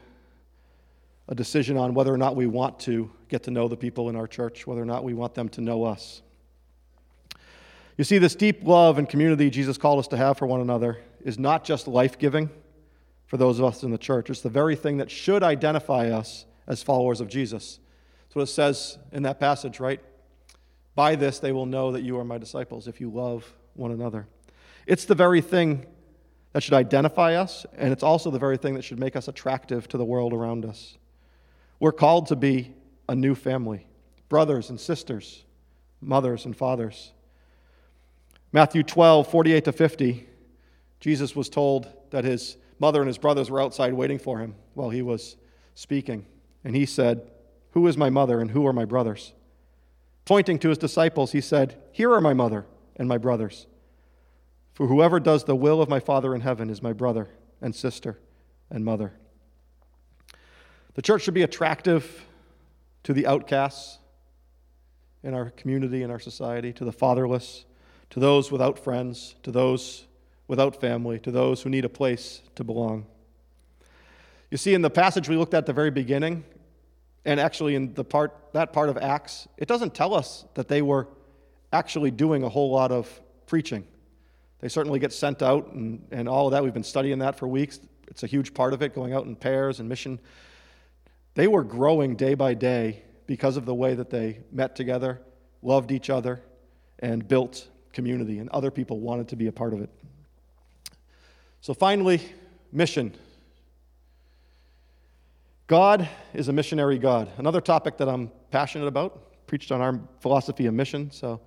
a 1.28 1.34
decision 1.34 1.76
on 1.76 1.94
whether 1.94 2.12
or 2.12 2.18
not 2.18 2.36
we 2.36 2.46
want 2.46 2.78
to 2.80 3.10
get 3.28 3.42
to 3.44 3.50
know 3.50 3.68
the 3.68 3.76
people 3.76 4.08
in 4.08 4.16
our 4.16 4.26
church, 4.26 4.66
whether 4.66 4.80
or 4.80 4.86
not 4.86 5.04
we 5.04 5.14
want 5.14 5.34
them 5.34 5.48
to 5.50 5.60
know 5.60 5.84
us. 5.84 6.22
You 7.96 8.04
see, 8.04 8.18
this 8.18 8.34
deep 8.34 8.62
love 8.62 8.98
and 8.98 9.08
community 9.08 9.50
Jesus 9.50 9.78
called 9.78 9.98
us 9.98 10.08
to 10.08 10.16
have 10.16 10.38
for 10.38 10.46
one 10.46 10.60
another 10.60 10.98
is 11.24 11.38
not 11.38 11.64
just 11.64 11.88
life 11.88 12.18
giving 12.18 12.50
for 13.26 13.36
those 13.36 13.58
of 13.58 13.64
us 13.64 13.82
in 13.82 13.90
the 13.90 13.98
church, 13.98 14.30
it's 14.30 14.42
the 14.42 14.48
very 14.48 14.76
thing 14.76 14.98
that 14.98 15.10
should 15.10 15.42
identify 15.42 16.10
us 16.10 16.46
as 16.68 16.82
followers 16.82 17.20
of 17.20 17.28
Jesus. 17.28 17.80
That's 18.24 18.36
what 18.36 18.42
it 18.42 18.46
says 18.46 18.98
in 19.10 19.24
that 19.24 19.40
passage, 19.40 19.80
right? 19.80 20.00
By 20.94 21.16
this 21.16 21.40
they 21.40 21.50
will 21.50 21.66
know 21.66 21.90
that 21.92 22.02
you 22.02 22.18
are 22.18 22.24
my 22.24 22.38
disciples 22.38 22.86
if 22.86 23.00
you 23.00 23.10
love 23.10 23.52
one 23.74 23.90
another. 23.90 24.28
It's 24.86 25.04
the 25.04 25.16
very 25.16 25.40
thing 25.40 25.86
that 26.52 26.62
should 26.62 26.74
identify 26.74 27.34
us, 27.34 27.66
and 27.76 27.92
it's 27.92 28.04
also 28.04 28.30
the 28.30 28.38
very 28.38 28.56
thing 28.56 28.74
that 28.74 28.82
should 28.82 29.00
make 29.00 29.16
us 29.16 29.26
attractive 29.26 29.88
to 29.88 29.98
the 29.98 30.04
world 30.04 30.32
around 30.32 30.64
us. 30.64 30.96
We're 31.78 31.92
called 31.92 32.26
to 32.28 32.36
be 32.36 32.74
a 33.08 33.14
new 33.14 33.34
family 33.34 33.86
brothers 34.28 34.70
and 34.70 34.80
sisters, 34.80 35.44
mothers 36.00 36.46
and 36.46 36.56
fathers. 36.56 37.12
Matthew 38.52 38.82
12, 38.82 39.28
48 39.28 39.64
to 39.66 39.72
50, 39.72 40.26
Jesus 40.98 41.36
was 41.36 41.48
told 41.48 41.88
that 42.10 42.24
his 42.24 42.56
mother 42.78 43.00
and 43.00 43.06
his 43.06 43.18
brothers 43.18 43.50
were 43.50 43.60
outside 43.60 43.92
waiting 43.92 44.18
for 44.18 44.38
him 44.38 44.54
while 44.74 44.90
he 44.90 45.02
was 45.02 45.36
speaking. 45.74 46.26
And 46.64 46.74
he 46.74 46.86
said, 46.86 47.30
Who 47.72 47.86
is 47.86 47.96
my 47.96 48.10
mother 48.10 48.40
and 48.40 48.50
who 48.50 48.66
are 48.66 48.72
my 48.72 48.84
brothers? 48.84 49.32
Pointing 50.24 50.58
to 50.60 50.70
his 50.70 50.78
disciples, 50.78 51.32
he 51.32 51.40
said, 51.40 51.80
Here 51.92 52.12
are 52.12 52.20
my 52.20 52.34
mother 52.34 52.66
and 52.96 53.08
my 53.08 53.18
brothers. 53.18 53.66
For 54.74 54.88
whoever 54.88 55.20
does 55.20 55.44
the 55.44 55.56
will 55.56 55.80
of 55.80 55.88
my 55.88 56.00
Father 56.00 56.34
in 56.34 56.40
heaven 56.40 56.68
is 56.68 56.82
my 56.82 56.92
brother 56.92 57.28
and 57.60 57.74
sister 57.74 58.18
and 58.70 58.84
mother. 58.84 59.12
The 60.96 61.02
church 61.02 61.22
should 61.22 61.34
be 61.34 61.42
attractive 61.42 62.24
to 63.02 63.12
the 63.12 63.26
outcasts 63.26 63.98
in 65.22 65.34
our 65.34 65.50
community, 65.50 66.02
in 66.02 66.10
our 66.10 66.18
society, 66.18 66.72
to 66.72 66.86
the 66.86 66.92
fatherless, 66.92 67.66
to 68.10 68.18
those 68.18 68.50
without 68.50 68.78
friends, 68.78 69.34
to 69.42 69.50
those 69.50 70.06
without 70.48 70.80
family, 70.80 71.18
to 71.18 71.30
those 71.30 71.60
who 71.60 71.68
need 71.68 71.84
a 71.84 71.90
place 71.90 72.40
to 72.54 72.64
belong. 72.64 73.04
You 74.50 74.56
see, 74.56 74.72
in 74.72 74.80
the 74.80 74.88
passage 74.88 75.28
we 75.28 75.36
looked 75.36 75.52
at, 75.52 75.58
at 75.58 75.66
the 75.66 75.74
very 75.74 75.90
beginning, 75.90 76.44
and 77.26 77.38
actually 77.38 77.74
in 77.74 77.92
the 77.92 78.04
part, 78.04 78.34
that 78.54 78.72
part 78.72 78.88
of 78.88 78.96
Acts, 78.96 79.46
it 79.58 79.68
doesn't 79.68 79.94
tell 79.94 80.14
us 80.14 80.46
that 80.54 80.66
they 80.66 80.80
were 80.80 81.08
actually 81.74 82.10
doing 82.10 82.42
a 82.42 82.48
whole 82.48 82.70
lot 82.70 82.90
of 82.90 83.20
preaching. 83.46 83.86
They 84.60 84.68
certainly 84.68 84.98
get 84.98 85.12
sent 85.12 85.42
out 85.42 85.72
and, 85.72 86.06
and 86.10 86.26
all 86.26 86.46
of 86.46 86.52
that. 86.52 86.64
We've 86.64 86.72
been 86.72 86.82
studying 86.82 87.18
that 87.18 87.38
for 87.38 87.46
weeks. 87.46 87.80
It's 88.08 88.22
a 88.22 88.26
huge 88.26 88.54
part 88.54 88.72
of 88.72 88.80
it, 88.80 88.94
going 88.94 89.12
out 89.12 89.26
in 89.26 89.36
pairs 89.36 89.78
and 89.78 89.90
mission. 89.90 90.18
They 91.36 91.48
were 91.48 91.62
growing 91.62 92.16
day 92.16 92.32
by 92.34 92.54
day 92.54 93.02
because 93.26 93.58
of 93.58 93.66
the 93.66 93.74
way 93.74 93.94
that 93.94 94.08
they 94.08 94.40
met 94.50 94.74
together, 94.74 95.20
loved 95.62 95.92
each 95.92 96.08
other, 96.08 96.40
and 96.98 97.28
built 97.28 97.68
community, 97.92 98.38
and 98.38 98.48
other 98.50 98.70
people 98.70 99.00
wanted 99.00 99.28
to 99.28 99.36
be 99.36 99.46
a 99.46 99.52
part 99.52 99.74
of 99.74 99.82
it. 99.82 99.90
So, 101.60 101.74
finally, 101.74 102.22
mission. 102.72 103.14
God 105.66 106.08
is 106.32 106.48
a 106.48 106.54
missionary 106.54 106.98
God. 106.98 107.30
Another 107.36 107.60
topic 107.60 107.98
that 107.98 108.08
I'm 108.08 108.30
passionate 108.50 108.86
about, 108.86 109.46
preached 109.46 109.70
on 109.70 109.82
our 109.82 110.00
philosophy 110.20 110.64
of 110.64 110.72
mission, 110.72 111.10
so 111.10 111.42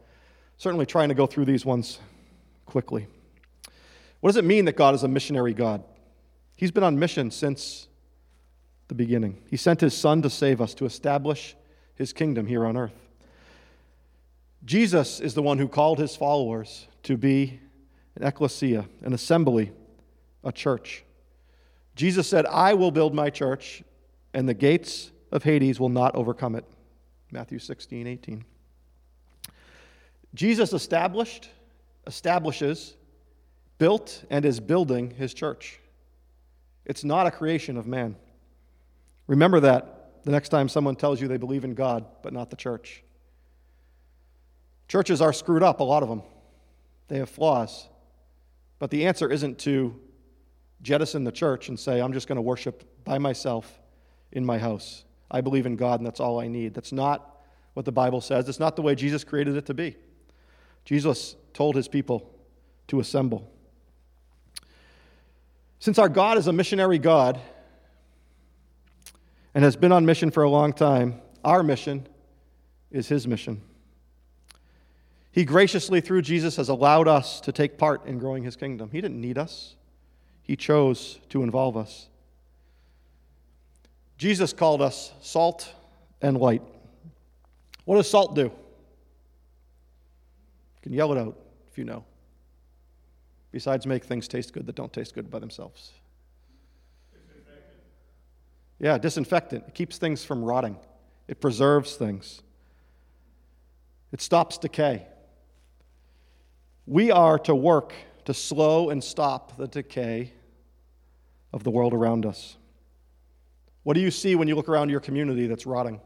certainly 0.57 0.85
trying 0.85 1.09
to 1.09 1.15
go 1.15 1.25
through 1.25 1.45
these 1.45 1.65
ones 1.65 1.99
quickly. 2.67 3.07
What 4.19 4.29
does 4.29 4.37
it 4.37 4.45
mean 4.45 4.65
that 4.65 4.75
God 4.75 4.93
is 4.93 5.01
a 5.01 5.07
missionary 5.07 5.55
God? 5.55 5.83
He's 6.57 6.69
been 6.69 6.83
on 6.83 6.99
mission 6.99 7.31
since 7.31 7.87
the 8.89 8.95
beginning. 8.95 9.41
He 9.49 9.55
sent 9.55 9.79
his 9.79 9.95
Son 9.95 10.21
to 10.23 10.29
save 10.29 10.59
us, 10.59 10.73
to 10.73 10.85
establish 10.85 11.55
his 11.95 12.11
kingdom 12.11 12.45
here 12.45 12.65
on 12.65 12.75
earth. 12.75 13.07
Jesus 14.65 15.21
is 15.21 15.33
the 15.33 15.41
one 15.41 15.57
who 15.57 15.69
called 15.69 15.99
his 15.99 16.17
followers 16.17 16.87
to 17.03 17.15
be 17.15 17.61
an 18.15 18.23
ecclesia, 18.23 18.85
an 19.01 19.13
assembly, 19.13 19.71
a 20.43 20.51
church. 20.51 21.05
Jesus 21.95 22.27
said, 22.27 22.45
I 22.45 22.73
will 22.73 22.91
build 22.91 23.13
my 23.13 23.29
church, 23.29 23.83
and 24.33 24.49
the 24.49 24.53
gates 24.53 25.11
of 25.31 25.43
Hades 25.43 25.79
will 25.79 25.89
not 25.89 26.15
overcome 26.15 26.55
it. 26.55 26.65
Matthew 27.31 27.59
16, 27.59 28.05
18. 28.05 28.43
Jesus 30.33 30.73
established 30.73 31.49
establishes, 32.09 32.95
built, 33.77 34.25
and 34.29 34.43
is 34.43 34.59
building 34.59 35.11
his 35.11 35.33
church. 35.33 35.79
It's 36.85 37.03
not 37.03 37.27
a 37.27 37.31
creation 37.31 37.77
of 37.77 37.85
man. 37.87 38.15
Remember 39.29 39.59
that 39.59 40.23
the 40.25 40.31
next 40.31 40.49
time 40.49 40.67
someone 40.67 40.95
tells 40.95 41.21
you 41.21 41.27
they 41.27 41.37
believe 41.37 41.63
in 41.63 41.75
God, 41.75 42.03
but 42.23 42.33
not 42.33 42.49
the 42.49 42.55
church. 42.55 43.03
Churches 44.87 45.21
are 45.21 45.31
screwed 45.31 45.61
up, 45.61 45.81
a 45.81 45.83
lot 45.83 46.01
of 46.01 46.09
them. 46.09 46.23
They 47.09 47.19
have 47.19 47.29
flaws. 47.29 47.87
But 48.79 48.89
the 48.89 49.05
answer 49.05 49.29
isn't 49.29 49.59
to 49.59 49.95
jettison 50.81 51.25
the 51.25 51.31
church 51.31 51.69
and 51.69 51.79
say, 51.79 52.01
I'm 52.01 52.11
just 52.11 52.27
going 52.27 52.37
to 52.37 52.41
worship 52.41 52.83
by 53.03 53.19
myself 53.19 53.79
in 54.31 54.43
my 54.43 54.57
house. 54.57 55.03
I 55.29 55.41
believe 55.41 55.67
in 55.67 55.75
God 55.75 55.99
and 55.99 56.07
that's 56.07 56.19
all 56.19 56.39
I 56.39 56.47
need. 56.47 56.73
That's 56.73 56.91
not 56.91 57.43
what 57.75 57.85
the 57.85 57.91
Bible 57.91 58.21
says. 58.21 58.49
It's 58.49 58.59
not 58.59 58.75
the 58.75 58.81
way 58.81 58.95
Jesus 58.95 59.23
created 59.23 59.55
it 59.55 59.67
to 59.67 59.75
be. 59.75 59.95
Jesus 60.85 61.35
told 61.53 61.75
his 61.75 61.87
people 61.87 62.33
to 62.87 62.99
assemble. 62.99 63.47
Since 65.77 65.99
our 65.99 66.09
God 66.09 66.39
is 66.39 66.47
a 66.47 66.53
missionary 66.53 66.97
God 66.97 67.39
and 69.59 69.65
has 69.65 69.75
been 69.75 69.91
on 69.91 70.05
mission 70.05 70.31
for 70.31 70.43
a 70.43 70.49
long 70.49 70.71
time, 70.71 71.19
our 71.43 71.61
mission 71.63 72.07
is 72.91 73.09
his 73.09 73.27
mission. 73.27 73.61
He 75.33 75.43
graciously, 75.43 75.99
through 75.99 76.21
Jesus, 76.21 76.55
has 76.55 76.69
allowed 76.69 77.09
us 77.09 77.41
to 77.41 77.51
take 77.51 77.77
part 77.77 78.05
in 78.05 78.19
growing 78.19 78.43
his 78.45 78.55
kingdom. 78.55 78.89
He 78.89 79.01
didn't 79.01 79.19
need 79.19 79.37
us, 79.37 79.75
he 80.43 80.55
chose 80.55 81.19
to 81.27 81.43
involve 81.43 81.75
us. 81.75 82.07
Jesus 84.17 84.53
called 84.53 84.81
us 84.81 85.11
salt 85.19 85.73
and 86.21 86.37
light. 86.37 86.61
What 87.83 87.97
does 87.97 88.09
salt 88.09 88.35
do? 88.35 88.43
You 88.43 88.51
can 90.83 90.93
yell 90.93 91.11
it 91.11 91.17
out 91.17 91.37
if 91.69 91.77
you 91.77 91.83
know. 91.83 92.05
Besides, 93.51 93.85
make 93.85 94.05
things 94.05 94.29
taste 94.29 94.53
good 94.53 94.65
that 94.67 94.75
don't 94.75 94.93
taste 94.93 95.13
good 95.13 95.29
by 95.29 95.39
themselves. 95.39 95.91
Yeah, 98.79 98.97
disinfectant. 98.97 99.65
It 99.67 99.73
keeps 99.73 99.97
things 99.97 100.23
from 100.23 100.43
rotting, 100.43 100.77
it 101.27 101.41
preserves 101.41 101.95
things, 101.95 102.41
it 104.11 104.21
stops 104.21 104.57
decay. 104.57 105.05
We 106.85 107.11
are 107.11 107.37
to 107.39 107.53
work 107.53 107.93
to 108.25 108.33
slow 108.33 108.89
and 108.89 109.03
stop 109.03 109.57
the 109.57 109.67
decay 109.67 110.33
of 111.53 111.63
the 111.63 111.69
world 111.69 111.93
around 111.93 112.25
us. 112.25 112.57
What 113.83 113.93
do 113.93 114.01
you 114.01 114.11
see 114.11 114.35
when 114.35 114.47
you 114.47 114.55
look 114.55 114.69
around 114.69 114.89
your 114.89 114.99
community 114.99 115.47
that's 115.47 115.65
rotting? 115.65 116.01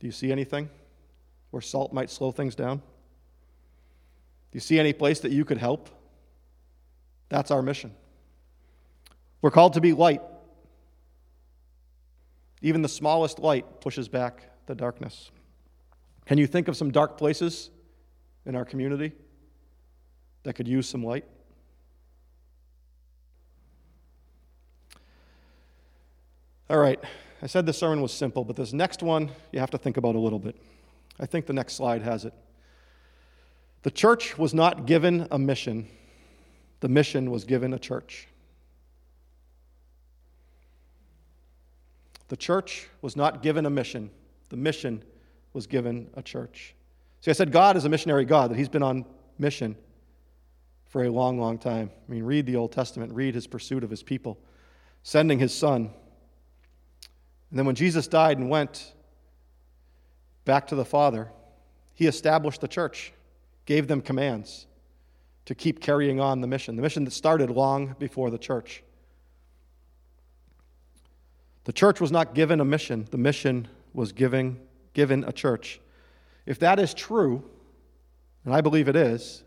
Do 0.00 0.06
you 0.06 0.12
see 0.12 0.32
anything 0.32 0.68
where 1.50 1.60
salt 1.60 1.92
might 1.92 2.10
slow 2.10 2.32
things 2.32 2.54
down? 2.54 2.78
Do 2.78 2.82
you 4.52 4.60
see 4.60 4.78
any 4.78 4.92
place 4.92 5.20
that 5.20 5.32
you 5.32 5.44
could 5.44 5.58
help? 5.58 5.88
That's 7.28 7.50
our 7.50 7.62
mission. 7.62 7.94
We're 9.40 9.50
called 9.50 9.74
to 9.74 9.80
be 9.80 9.92
light. 9.92 10.22
Even 12.64 12.80
the 12.80 12.88
smallest 12.88 13.40
light 13.40 13.82
pushes 13.82 14.08
back 14.08 14.48
the 14.64 14.74
darkness. 14.74 15.30
Can 16.24 16.38
you 16.38 16.46
think 16.46 16.66
of 16.66 16.78
some 16.78 16.90
dark 16.90 17.18
places 17.18 17.68
in 18.46 18.56
our 18.56 18.64
community 18.64 19.12
that 20.44 20.54
could 20.54 20.66
use 20.66 20.88
some 20.88 21.04
light? 21.04 21.26
All 26.70 26.78
right, 26.78 26.98
I 27.42 27.46
said 27.48 27.66
the 27.66 27.74
sermon 27.74 28.00
was 28.00 28.14
simple, 28.14 28.46
but 28.46 28.56
this 28.56 28.72
next 28.72 29.02
one 29.02 29.30
you 29.52 29.60
have 29.60 29.70
to 29.72 29.78
think 29.78 29.98
about 29.98 30.14
a 30.14 30.18
little 30.18 30.38
bit. 30.38 30.56
I 31.20 31.26
think 31.26 31.44
the 31.44 31.52
next 31.52 31.74
slide 31.74 32.00
has 32.00 32.24
it. 32.24 32.32
The 33.82 33.90
church 33.90 34.38
was 34.38 34.54
not 34.54 34.86
given 34.86 35.28
a 35.30 35.38
mission, 35.38 35.86
the 36.80 36.88
mission 36.88 37.30
was 37.30 37.44
given 37.44 37.74
a 37.74 37.78
church. 37.78 38.26
The 42.28 42.36
church 42.36 42.88
was 43.02 43.16
not 43.16 43.42
given 43.42 43.66
a 43.66 43.70
mission, 43.70 44.10
the 44.48 44.56
mission 44.56 45.02
was 45.52 45.66
given 45.66 46.10
a 46.14 46.22
church. 46.22 46.74
See, 47.20 47.30
I 47.30 47.34
said 47.34 47.52
God 47.52 47.76
is 47.76 47.84
a 47.84 47.88
missionary 47.88 48.24
God, 48.24 48.50
that 48.50 48.56
He's 48.56 48.68
been 48.68 48.82
on 48.82 49.04
mission 49.38 49.76
for 50.86 51.04
a 51.04 51.10
long, 51.10 51.38
long 51.38 51.58
time. 51.58 51.90
I 52.08 52.12
mean, 52.12 52.24
read 52.24 52.46
the 52.46 52.56
Old 52.56 52.72
Testament, 52.72 53.12
read 53.12 53.34
His 53.34 53.46
pursuit 53.46 53.84
of 53.84 53.90
His 53.90 54.02
people, 54.02 54.38
sending 55.02 55.38
His 55.38 55.54
Son 55.54 55.90
and 57.54 57.58
then 57.60 57.66
when 57.66 57.76
Jesus 57.76 58.08
died 58.08 58.38
and 58.38 58.50
went 58.50 58.94
back 60.44 60.66
to 60.66 60.74
the 60.74 60.84
Father, 60.84 61.30
he 61.94 62.08
established 62.08 62.60
the 62.60 62.66
church, 62.66 63.12
gave 63.64 63.86
them 63.86 64.00
commands 64.00 64.66
to 65.44 65.54
keep 65.54 65.80
carrying 65.80 66.18
on 66.18 66.40
the 66.40 66.48
mission, 66.48 66.74
the 66.74 66.82
mission 66.82 67.04
that 67.04 67.12
started 67.12 67.50
long 67.50 67.94
before 68.00 68.28
the 68.30 68.38
church. 68.38 68.82
The 71.64 71.72
church 71.72 72.00
was 72.00 72.12
not 72.12 72.34
given 72.34 72.60
a 72.60 72.64
mission, 72.64 73.08
the 73.10 73.18
mission 73.18 73.68
was 73.92 74.12
giving, 74.12 74.60
given 74.92 75.24
a 75.24 75.32
church. 75.32 75.80
If 76.46 76.58
that 76.58 76.78
is 76.78 76.92
true, 76.92 77.42
and 78.44 78.54
I 78.54 78.60
believe 78.60 78.88
it 78.88 78.96
is, 78.96 79.42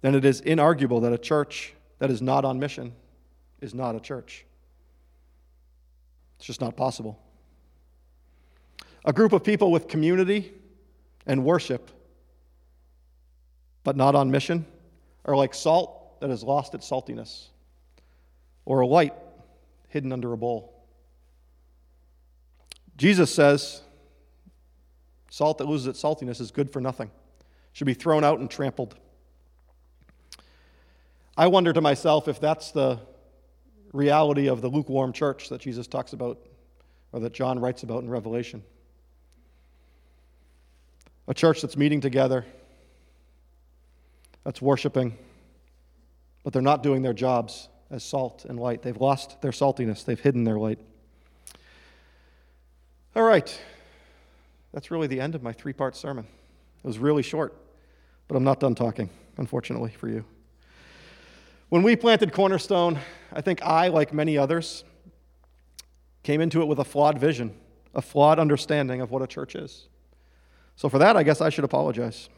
then 0.00 0.14
it 0.14 0.24
is 0.24 0.40
inarguable 0.40 1.02
that 1.02 1.12
a 1.12 1.18
church 1.18 1.74
that 1.98 2.10
is 2.10 2.22
not 2.22 2.44
on 2.44 2.58
mission 2.58 2.94
is 3.60 3.74
not 3.74 3.94
a 3.94 4.00
church. 4.00 4.46
It's 6.38 6.46
just 6.46 6.62
not 6.62 6.74
possible. 6.76 7.20
A 9.04 9.12
group 9.12 9.34
of 9.34 9.44
people 9.44 9.70
with 9.70 9.88
community 9.88 10.52
and 11.26 11.44
worship, 11.44 11.90
but 13.84 13.94
not 13.96 14.14
on 14.14 14.30
mission, 14.30 14.64
are 15.26 15.36
like 15.36 15.52
salt 15.52 16.18
that 16.20 16.30
has 16.30 16.42
lost 16.42 16.74
its 16.74 16.88
saltiness, 16.88 17.48
or 18.64 18.80
a 18.80 18.86
light 18.86 19.14
hidden 19.88 20.12
under 20.12 20.32
a 20.32 20.36
bowl. 20.38 20.79
Jesus 23.00 23.34
says 23.34 23.80
salt 25.30 25.56
that 25.56 25.64
loses 25.64 25.86
its 25.86 26.02
saltiness 26.02 26.38
is 26.38 26.50
good 26.50 26.70
for 26.70 26.82
nothing, 26.82 27.10
should 27.72 27.86
be 27.86 27.94
thrown 27.94 28.24
out 28.24 28.40
and 28.40 28.50
trampled. 28.50 28.94
I 31.34 31.46
wonder 31.46 31.72
to 31.72 31.80
myself 31.80 32.28
if 32.28 32.38
that's 32.40 32.72
the 32.72 33.00
reality 33.94 34.50
of 34.50 34.60
the 34.60 34.68
lukewarm 34.68 35.14
church 35.14 35.48
that 35.48 35.62
Jesus 35.62 35.86
talks 35.86 36.12
about 36.12 36.46
or 37.12 37.20
that 37.20 37.32
John 37.32 37.58
writes 37.58 37.84
about 37.84 38.02
in 38.02 38.10
Revelation. 38.10 38.62
A 41.26 41.32
church 41.32 41.62
that's 41.62 41.78
meeting 41.78 42.02
together, 42.02 42.44
that's 44.44 44.60
worshiping, 44.60 45.16
but 46.44 46.52
they're 46.52 46.60
not 46.60 46.82
doing 46.82 47.00
their 47.00 47.14
jobs 47.14 47.70
as 47.90 48.04
salt 48.04 48.44
and 48.46 48.60
light. 48.60 48.82
They've 48.82 48.94
lost 48.94 49.40
their 49.40 49.52
saltiness, 49.52 50.04
they've 50.04 50.20
hidden 50.20 50.44
their 50.44 50.58
light. 50.58 50.80
All 53.16 53.24
right, 53.24 53.60
that's 54.72 54.92
really 54.92 55.08
the 55.08 55.20
end 55.20 55.34
of 55.34 55.42
my 55.42 55.52
three 55.52 55.72
part 55.72 55.96
sermon. 55.96 56.24
It 56.84 56.86
was 56.86 57.00
really 57.00 57.24
short, 57.24 57.56
but 58.28 58.36
I'm 58.36 58.44
not 58.44 58.60
done 58.60 58.76
talking, 58.76 59.10
unfortunately, 59.36 59.90
for 59.90 60.08
you. 60.08 60.24
When 61.70 61.82
we 61.82 61.96
planted 61.96 62.32
Cornerstone, 62.32 63.00
I 63.32 63.40
think 63.40 63.62
I, 63.64 63.88
like 63.88 64.12
many 64.12 64.38
others, 64.38 64.84
came 66.22 66.40
into 66.40 66.62
it 66.62 66.66
with 66.66 66.78
a 66.78 66.84
flawed 66.84 67.18
vision, 67.18 67.52
a 67.96 68.02
flawed 68.02 68.38
understanding 68.38 69.00
of 69.00 69.10
what 69.10 69.22
a 69.22 69.26
church 69.26 69.56
is. 69.56 69.88
So 70.76 70.88
for 70.88 70.98
that, 71.00 71.16
I 71.16 71.24
guess 71.24 71.40
I 71.40 71.50
should 71.50 71.64
apologize. 71.64 72.28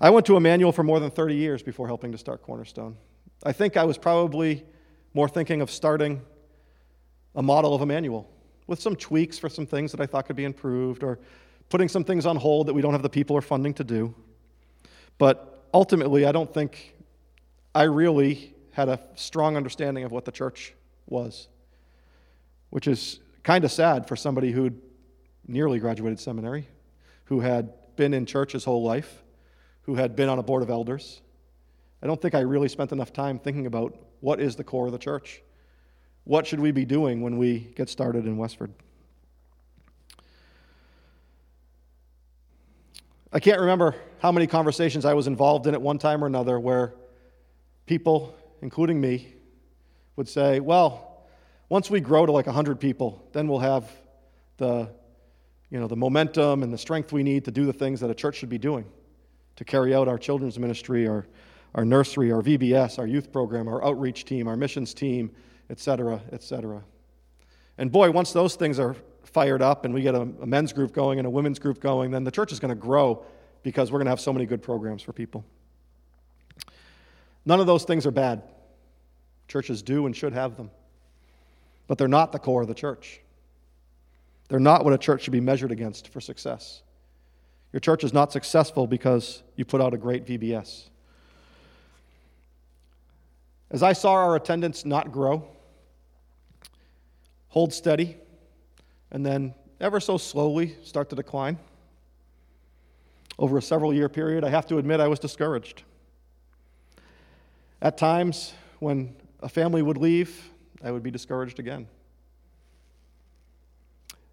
I 0.00 0.10
went 0.10 0.24
to 0.26 0.36
Emmanuel 0.36 0.70
for 0.70 0.84
more 0.84 1.00
than 1.00 1.10
30 1.10 1.34
years 1.34 1.64
before 1.64 1.88
helping 1.88 2.12
to 2.12 2.18
start 2.18 2.42
Cornerstone. 2.42 2.96
I 3.42 3.50
think 3.50 3.76
I 3.76 3.82
was 3.82 3.98
probably 3.98 4.64
more 5.14 5.28
thinking 5.28 5.60
of 5.60 5.68
starting 5.68 6.22
a 7.34 7.42
model 7.42 7.74
of 7.74 7.82
Emmanuel 7.82 8.30
with 8.70 8.80
some 8.80 8.94
tweaks 8.94 9.36
for 9.36 9.48
some 9.48 9.66
things 9.66 9.90
that 9.90 10.00
I 10.00 10.06
thought 10.06 10.26
could 10.26 10.36
be 10.36 10.44
improved 10.44 11.02
or 11.02 11.18
putting 11.70 11.88
some 11.88 12.04
things 12.04 12.24
on 12.24 12.36
hold 12.36 12.68
that 12.68 12.72
we 12.72 12.80
don't 12.80 12.92
have 12.92 13.02
the 13.02 13.10
people 13.10 13.34
or 13.34 13.42
funding 13.42 13.74
to 13.74 13.84
do. 13.84 14.14
But 15.18 15.64
ultimately, 15.74 16.24
I 16.24 16.30
don't 16.30 16.54
think 16.54 16.94
I 17.74 17.82
really 17.82 18.54
had 18.70 18.88
a 18.88 19.00
strong 19.16 19.56
understanding 19.56 20.04
of 20.04 20.12
what 20.12 20.24
the 20.24 20.30
church 20.30 20.72
was, 21.08 21.48
which 22.70 22.86
is 22.86 23.18
kind 23.42 23.64
of 23.64 23.72
sad 23.72 24.06
for 24.06 24.14
somebody 24.14 24.52
who'd 24.52 24.80
nearly 25.48 25.80
graduated 25.80 26.20
seminary, 26.20 26.68
who 27.24 27.40
had 27.40 27.72
been 27.96 28.14
in 28.14 28.24
church 28.24 28.52
his 28.52 28.64
whole 28.64 28.84
life, 28.84 29.24
who 29.82 29.96
had 29.96 30.14
been 30.14 30.28
on 30.28 30.38
a 30.38 30.44
board 30.44 30.62
of 30.62 30.70
elders. 30.70 31.20
I 32.02 32.06
don't 32.06 32.22
think 32.22 32.36
I 32.36 32.40
really 32.40 32.68
spent 32.68 32.92
enough 32.92 33.12
time 33.12 33.40
thinking 33.40 33.66
about 33.66 33.98
what 34.20 34.40
is 34.40 34.54
the 34.54 34.64
core 34.64 34.86
of 34.86 34.92
the 34.92 34.98
church. 34.98 35.42
What 36.30 36.46
should 36.46 36.60
we 36.60 36.70
be 36.70 36.84
doing 36.84 37.22
when 37.22 37.38
we 37.38 37.58
get 37.74 37.88
started 37.88 38.24
in 38.24 38.36
Westford? 38.36 38.72
I 43.32 43.40
can't 43.40 43.58
remember 43.58 43.96
how 44.20 44.30
many 44.30 44.46
conversations 44.46 45.04
I 45.04 45.14
was 45.14 45.26
involved 45.26 45.66
in 45.66 45.74
at 45.74 45.82
one 45.82 45.98
time 45.98 46.22
or 46.22 46.28
another 46.28 46.60
where 46.60 46.94
people, 47.84 48.32
including 48.62 49.00
me, 49.00 49.34
would 50.14 50.28
say, 50.28 50.60
well, 50.60 51.26
once 51.68 51.90
we 51.90 51.98
grow 51.98 52.26
to 52.26 52.30
like 52.30 52.46
100 52.46 52.78
people, 52.78 53.26
then 53.32 53.48
we'll 53.48 53.58
have 53.58 53.90
the, 54.58 54.88
you 55.68 55.80
know, 55.80 55.88
the 55.88 55.96
momentum 55.96 56.62
and 56.62 56.72
the 56.72 56.78
strength 56.78 57.12
we 57.12 57.24
need 57.24 57.44
to 57.46 57.50
do 57.50 57.66
the 57.66 57.72
things 57.72 57.98
that 57.98 58.08
a 58.08 58.14
church 58.14 58.36
should 58.36 58.48
be 58.48 58.56
doing 58.56 58.84
to 59.56 59.64
carry 59.64 59.96
out 59.96 60.06
our 60.06 60.16
children's 60.16 60.60
ministry, 60.60 61.08
our, 61.08 61.26
our 61.74 61.84
nursery, 61.84 62.30
our 62.30 62.40
VBS, 62.40 63.00
our 63.00 63.06
youth 63.08 63.32
program, 63.32 63.66
our 63.66 63.84
outreach 63.84 64.24
team, 64.26 64.46
our 64.46 64.56
missions 64.56 64.94
team, 64.94 65.32
et 65.70 65.78
cetera, 65.78 66.20
et 66.32 66.42
cetera. 66.42 66.82
And 67.78 67.90
boy, 67.90 68.10
once 68.10 68.32
those 68.32 68.56
things 68.56 68.78
are 68.78 68.96
fired 69.22 69.62
up 69.62 69.84
and 69.84 69.94
we 69.94 70.02
get 70.02 70.14
a, 70.14 70.22
a 70.22 70.46
men's 70.46 70.72
group 70.72 70.92
going 70.92 71.18
and 71.18 71.26
a 71.26 71.30
women's 71.30 71.58
group 71.58 71.80
going, 71.80 72.10
then 72.10 72.24
the 72.24 72.30
church 72.30 72.52
is 72.52 72.60
going 72.60 72.70
to 72.70 72.74
grow 72.74 73.24
because 73.62 73.90
we're 73.92 73.98
going 73.98 74.06
to 74.06 74.10
have 74.10 74.20
so 74.20 74.32
many 74.32 74.44
good 74.44 74.62
programs 74.62 75.02
for 75.02 75.12
people. 75.12 75.44
None 77.46 77.60
of 77.60 77.66
those 77.66 77.84
things 77.84 78.04
are 78.04 78.10
bad. 78.10 78.42
Churches 79.48 79.82
do 79.82 80.06
and 80.06 80.14
should 80.14 80.32
have 80.32 80.56
them. 80.56 80.70
But 81.86 81.98
they're 81.98 82.08
not 82.08 82.32
the 82.32 82.38
core 82.38 82.62
of 82.62 82.68
the 82.68 82.74
church. 82.74 83.20
They're 84.48 84.60
not 84.60 84.84
what 84.84 84.92
a 84.92 84.98
church 84.98 85.22
should 85.22 85.32
be 85.32 85.40
measured 85.40 85.72
against 85.72 86.08
for 86.08 86.20
success. 86.20 86.82
Your 87.72 87.80
church 87.80 88.02
is 88.02 88.12
not 88.12 88.32
successful 88.32 88.86
because 88.86 89.42
you 89.54 89.64
put 89.64 89.80
out 89.80 89.94
a 89.94 89.96
great 89.96 90.26
VBS. 90.26 90.88
As 93.70 93.82
I 93.84 93.92
saw 93.92 94.12
our 94.12 94.34
attendance 94.34 94.84
not 94.84 95.12
grow, 95.12 95.48
hold 97.50 97.72
steady, 97.72 98.16
and 99.10 99.24
then 99.24 99.54
ever 99.80 100.00
so 100.00 100.16
slowly 100.16 100.76
start 100.82 101.10
to 101.10 101.16
decline 101.16 101.58
over 103.38 103.58
a 103.58 103.62
several 103.62 103.92
year 103.92 104.08
period, 104.08 104.44
I 104.44 104.50
have 104.50 104.66
to 104.66 104.78
admit 104.78 105.00
I 105.00 105.08
was 105.08 105.18
discouraged. 105.18 105.82
At 107.82 107.96
times, 107.96 108.52
when 108.78 109.16
a 109.40 109.48
family 109.48 109.80
would 109.80 109.96
leave, 109.96 110.50
I 110.84 110.90
would 110.90 111.02
be 111.02 111.10
discouraged 111.10 111.58
again. 111.58 111.88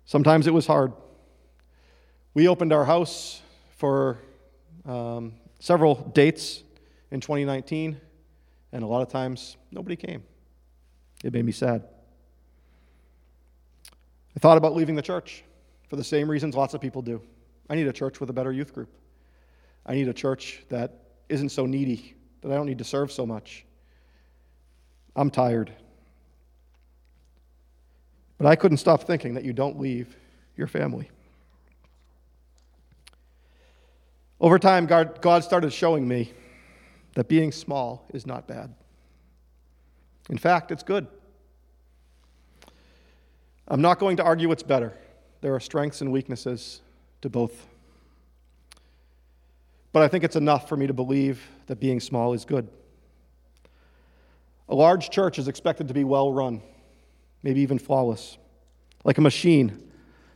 Sometimes 0.06 0.46
it 0.46 0.54
was 0.54 0.68
hard. 0.68 0.92
We 2.34 2.48
opened 2.48 2.74
our 2.74 2.86
house 2.86 3.42
for 3.78 4.20
um, 4.86 5.34
several 5.60 5.96
dates 6.14 6.64
in 7.12 7.22
2019, 7.22 8.00
and 8.74 8.84
a 8.84 8.88
lot 8.88 9.02
of 9.02 9.10
times 9.10 9.56
nobody 9.72 9.96
came. 9.96 10.24
It 11.24 11.34
made 11.34 11.46
me 11.46 11.52
sad. 11.54 11.84
I 14.38 14.40
thought 14.40 14.60
about 14.60 14.76
leaving 14.76 14.94
the 14.94 15.02
church 15.02 15.44
for 15.88 15.96
the 15.96 16.04
same 16.04 16.30
reasons 16.30 16.54
lots 16.54 16.76
of 16.76 16.80
people 16.80 17.02
do. 17.02 17.20
I 17.72 17.76
need 17.76 17.88
a 17.88 17.92
church 17.92 18.20
with 18.20 18.30
a 18.30 18.34
better 18.34 18.52
youth 18.52 18.72
group. 18.72 18.94
I 19.84 19.96
need 19.96 20.08
a 20.08 20.14
church 20.14 20.64
that 20.70 20.94
isn't 21.28 21.50
so 21.50 21.66
needy, 21.66 22.14
that 22.42 22.52
I 22.52 22.56
don't 22.56 22.68
need 22.68 22.78
to 22.78 22.84
serve 22.84 23.12
so 23.12 23.26
much. 23.26 23.66
I'm 25.16 25.32
tired. 25.32 25.74
But 28.38 28.46
I 28.46 28.56
couldn't 28.56 28.78
stop 28.78 29.06
thinking 29.06 29.34
that 29.34 29.44
you 29.44 29.54
don't 29.54 29.80
leave 29.80 30.16
your 30.56 30.68
family. 30.68 31.10
Over 34.40 34.60
time, 34.60 34.86
God 34.86 35.44
started 35.44 35.74
showing 35.74 36.08
me 36.08 36.32
that 37.16 37.28
being 37.28 37.52
small 37.52 38.06
is 38.14 38.28
not 38.28 38.48
bad. 38.48 38.72
In 40.30 40.38
fact, 40.38 40.72
it's 40.72 40.84
good. 40.84 41.08
I'm 43.68 43.82
not 43.82 44.00
going 44.00 44.18
to 44.18 44.24
argue 44.24 44.52
it's 44.52 44.64
better. 44.64 44.94
There 45.42 45.54
are 45.54 45.60
strengths 45.60 46.02
and 46.02 46.12
weaknesses 46.12 46.82
to 47.22 47.30
both. 47.30 47.68
But 49.92 50.04
I 50.04 50.08
think 50.08 50.24
it's 50.24 50.36
enough 50.36 50.70
for 50.70 50.78
me 50.78 50.88
to 50.88 50.94
believe 50.94 51.46
that 51.68 51.80
being 51.80 52.00
small 52.00 52.34
is 52.34 52.46
good. 52.46 52.70
A 54.70 54.76
large 54.76 55.10
church 55.10 55.40
is 55.40 55.48
expected 55.48 55.88
to 55.88 55.94
be 55.94 56.04
well 56.04 56.32
run, 56.32 56.62
maybe 57.44 57.62
even 57.62 57.80
flawless. 57.80 58.38
Like 59.04 59.18
a 59.18 59.22
machine, 59.22 59.92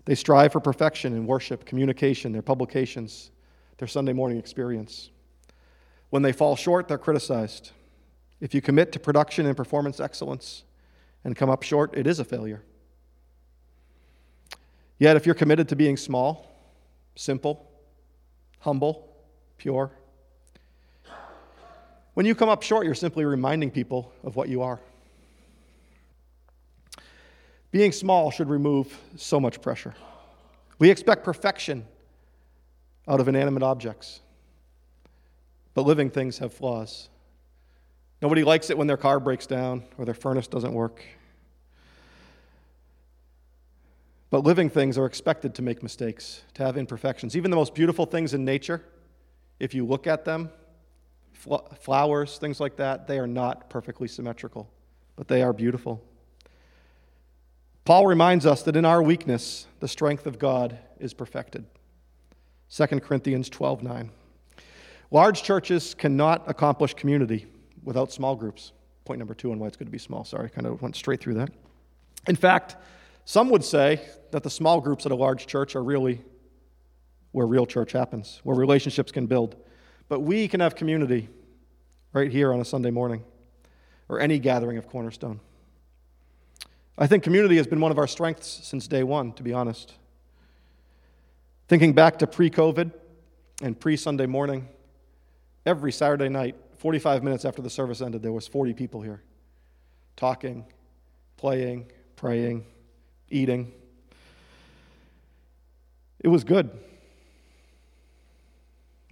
they 0.06 0.16
strive 0.16 0.52
for 0.52 0.60
perfection 0.60 1.14
in 1.14 1.26
worship, 1.26 1.66
communication, 1.66 2.32
their 2.32 2.42
publications, 2.42 3.32
their 3.78 3.88
Sunday 3.88 4.14
morning 4.14 4.38
experience. 4.38 5.10
When 6.10 6.22
they 6.22 6.32
fall 6.32 6.56
short, 6.56 6.88
they're 6.88 6.98
criticized. 6.98 7.72
If 8.40 8.54
you 8.54 8.62
commit 8.62 8.92
to 8.94 9.00
production 9.00 9.46
and 9.46 9.56
performance 9.56 10.00
excellence 10.00 10.64
and 11.24 11.36
come 11.36 11.50
up 11.50 11.64
short, 11.64 11.96
it 11.96 12.08
is 12.08 12.20
a 12.20 12.26
failure. 12.26 12.64
Yet, 15.02 15.18
if 15.18 15.26
you're 15.26 15.34
committed 15.34 15.68
to 15.70 15.76
being 15.76 15.98
small, 15.98 16.48
simple, 17.16 17.68
humble, 18.60 19.12
pure, 19.58 19.90
when 22.14 22.28
you 22.28 22.36
come 22.36 22.50
up 22.50 22.62
short, 22.62 22.86
you're 22.86 22.94
simply 22.94 23.26
reminding 23.26 23.72
people 23.72 24.14
of 24.24 24.36
what 24.36 24.48
you 24.48 24.62
are. 24.62 24.80
Being 27.72 27.92
small 27.92 28.30
should 28.30 28.48
remove 28.48 28.96
so 29.16 29.40
much 29.40 29.60
pressure. 29.60 29.96
We 30.78 30.92
expect 30.92 31.24
perfection 31.24 31.88
out 33.08 33.20
of 33.20 33.28
inanimate 33.28 33.64
objects. 33.64 34.20
But 35.74 35.88
living 35.88 36.12
things 36.12 36.38
have 36.38 36.54
flaws. 36.54 37.10
Nobody 38.22 38.44
likes 38.44 38.70
it 38.70 38.78
when 38.78 38.86
their 38.86 38.98
car 38.98 39.20
breaks 39.20 39.48
down 39.48 39.82
or 39.98 40.06
their 40.06 40.14
furnace 40.14 40.46
doesn't 40.46 40.74
work. 40.74 41.02
But 44.32 44.46
living 44.46 44.70
things 44.70 44.98
are 44.98 45.06
expected 45.06 45.54
to 45.56 45.62
make 45.62 45.84
mistakes, 45.84 46.42
to 46.54 46.64
have 46.64 46.78
imperfections. 46.78 47.36
Even 47.36 47.52
the 47.52 47.58
most 47.58 47.76
beautiful 47.76 48.06
things 48.06 48.34
in 48.34 48.46
nature, 48.46 48.82
if 49.60 49.74
you 49.76 49.86
look 49.86 50.08
at 50.08 50.26
them, 50.26 50.50
flowers, 51.80 52.38
things 52.38 52.60
like 52.60 52.78
that, 52.78 53.08
they 53.08 53.20
are 53.20 53.28
not 53.28 53.70
perfectly 53.70 54.08
symmetrical, 54.08 54.72
but 55.18 55.28
they 55.28 55.44
are 55.44 55.52
beautiful. 55.52 56.02
Paul 57.84 58.08
reminds 58.08 58.46
us 58.46 58.64
that 58.64 58.78
in 58.78 58.86
our 58.86 59.04
weakness, 59.04 59.68
the 59.82 59.88
strength 59.88 60.26
of 60.26 60.40
God 60.40 60.78
is 61.00 61.14
perfected. 61.14 61.66
2 62.70 62.86
Corinthians 63.02 63.50
12 63.50 63.84
9. 63.84 64.12
Large 65.10 65.44
churches 65.44 65.94
cannot 65.94 66.50
accomplish 66.50 66.94
community 66.94 67.48
without 67.84 68.14
small 68.14 68.36
groups. 68.36 68.72
Point 69.04 69.20
number 69.20 69.34
two 69.34 69.52
on 69.52 69.60
why 69.60 69.68
it's 69.68 69.76
good 69.76 69.88
to 69.88 69.92
be 69.92 69.98
small. 69.98 70.24
Sorry, 70.24 70.46
I 70.46 70.48
kind 70.48 70.68
of 70.68 70.82
went 70.82 70.96
straight 70.96 71.20
through 71.20 71.34
that. 71.34 71.50
In 72.28 72.36
fact, 72.38 72.78
some 73.26 73.50
would 73.50 73.64
say 73.64 74.02
that 74.32 74.44
the 74.44 74.50
small 74.50 74.82
groups 74.82 75.06
at 75.06 75.12
a 75.12 75.16
large 75.16 75.48
church 75.48 75.76
are 75.76 75.84
really 75.84 76.22
where 77.32 77.48
real 77.48 77.66
church 77.66 77.92
happens, 77.92 78.42
where 78.44 78.56
relationships 78.56 79.12
can 79.12 79.28
build. 79.28 79.56
But 80.10 80.22
we 80.22 80.48
can 80.48 80.60
have 80.60 80.76
community 80.76 81.30
right 82.14 82.32
here 82.32 82.54
on 82.54 82.60
a 82.60 82.66
Sunday 82.66 82.92
morning 82.92 83.24
or 84.10 84.20
any 84.20 84.40
gathering 84.40 84.78
of 84.78 84.88
Cornerstone. 84.88 85.40
I 86.98 87.08
think 87.08 87.24
community 87.24 87.58
has 87.58 87.68
been 87.68 87.80
one 87.80 87.92
of 87.92 87.98
our 87.98 88.08
strengths 88.08 88.48
since 88.64 88.88
day 88.88 89.04
one, 89.04 89.32
to 89.34 89.44
be 89.44 89.54
honest. 89.54 89.94
Thinking 91.68 91.94
back 91.94 92.20
to 92.20 92.28
pre 92.28 92.50
COVID 92.50 92.92
and 93.62 93.80
pre 93.80 93.96
Sunday 93.96 94.26
morning, 94.26 94.68
every 95.66 95.92
Saturday 95.92 96.28
night, 96.28 96.56
45 96.78 97.24
minutes 97.24 97.46
after 97.46 97.62
the 97.62 97.70
service 97.70 98.02
ended, 98.02 98.22
there 98.22 98.34
was 98.34 98.48
40 98.48 98.74
people 98.74 99.02
here 99.02 99.22
talking, 100.18 100.66
playing, 101.38 101.90
praying, 102.16 102.66
eating. 103.32 103.72
It 106.20 106.28
was 106.28 106.44
good. 106.44 106.70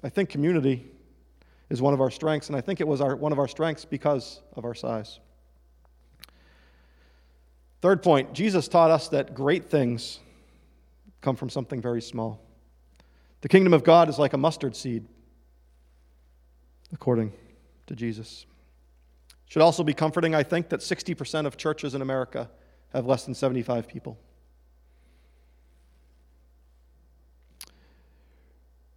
I 0.03 0.09
think 0.09 0.29
community 0.29 0.85
is 1.69 1.81
one 1.81 1.93
of 1.93 2.01
our 2.01 2.11
strengths, 2.11 2.47
and 2.47 2.55
I 2.55 2.61
think 2.61 2.81
it 2.81 2.87
was 2.87 3.01
our, 3.01 3.15
one 3.15 3.31
of 3.31 3.39
our 3.39 3.47
strengths 3.47 3.85
because 3.85 4.41
of 4.55 4.65
our 4.65 4.73
size. 4.73 5.19
Third 7.81 8.03
point 8.03 8.33
Jesus 8.33 8.67
taught 8.67 8.91
us 8.91 9.07
that 9.09 9.33
great 9.33 9.65
things 9.65 10.19
come 11.21 11.35
from 11.35 11.49
something 11.49 11.81
very 11.81 12.01
small. 12.01 12.41
The 13.41 13.49
kingdom 13.49 13.73
of 13.73 13.83
God 13.83 14.09
is 14.09 14.19
like 14.19 14.33
a 14.33 14.37
mustard 14.37 14.75
seed, 14.75 15.05
according 16.91 17.31
to 17.87 17.95
Jesus. 17.95 18.45
Should 19.47 19.61
also 19.61 19.83
be 19.83 19.93
comforting, 19.93 20.35
I 20.35 20.43
think, 20.43 20.69
that 20.69 20.81
60% 20.81 21.45
of 21.45 21.57
churches 21.57 21.95
in 21.95 22.01
America 22.01 22.49
have 22.93 23.05
less 23.05 23.25
than 23.25 23.33
75 23.33 23.87
people. 23.87 24.17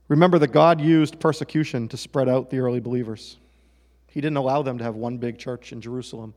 Remember 0.09 0.38
that 0.38 0.48
God 0.48 0.81
used 0.81 1.20
persecution 1.20 1.88
to 1.88 1.96
spread 1.96 2.28
out 2.28 2.50
the 2.50 2.59
early 2.59 2.81
believers. 2.81 3.38
He 4.09 4.20
didn't 4.20 4.37
allow 4.37 4.62
them 4.62 4.76
to 4.76 4.85
have 4.85 4.94
one 4.94 5.16
big 5.16 5.38
church 5.38 5.72
in 5.72 5.81
Jerusalem, 5.81 6.35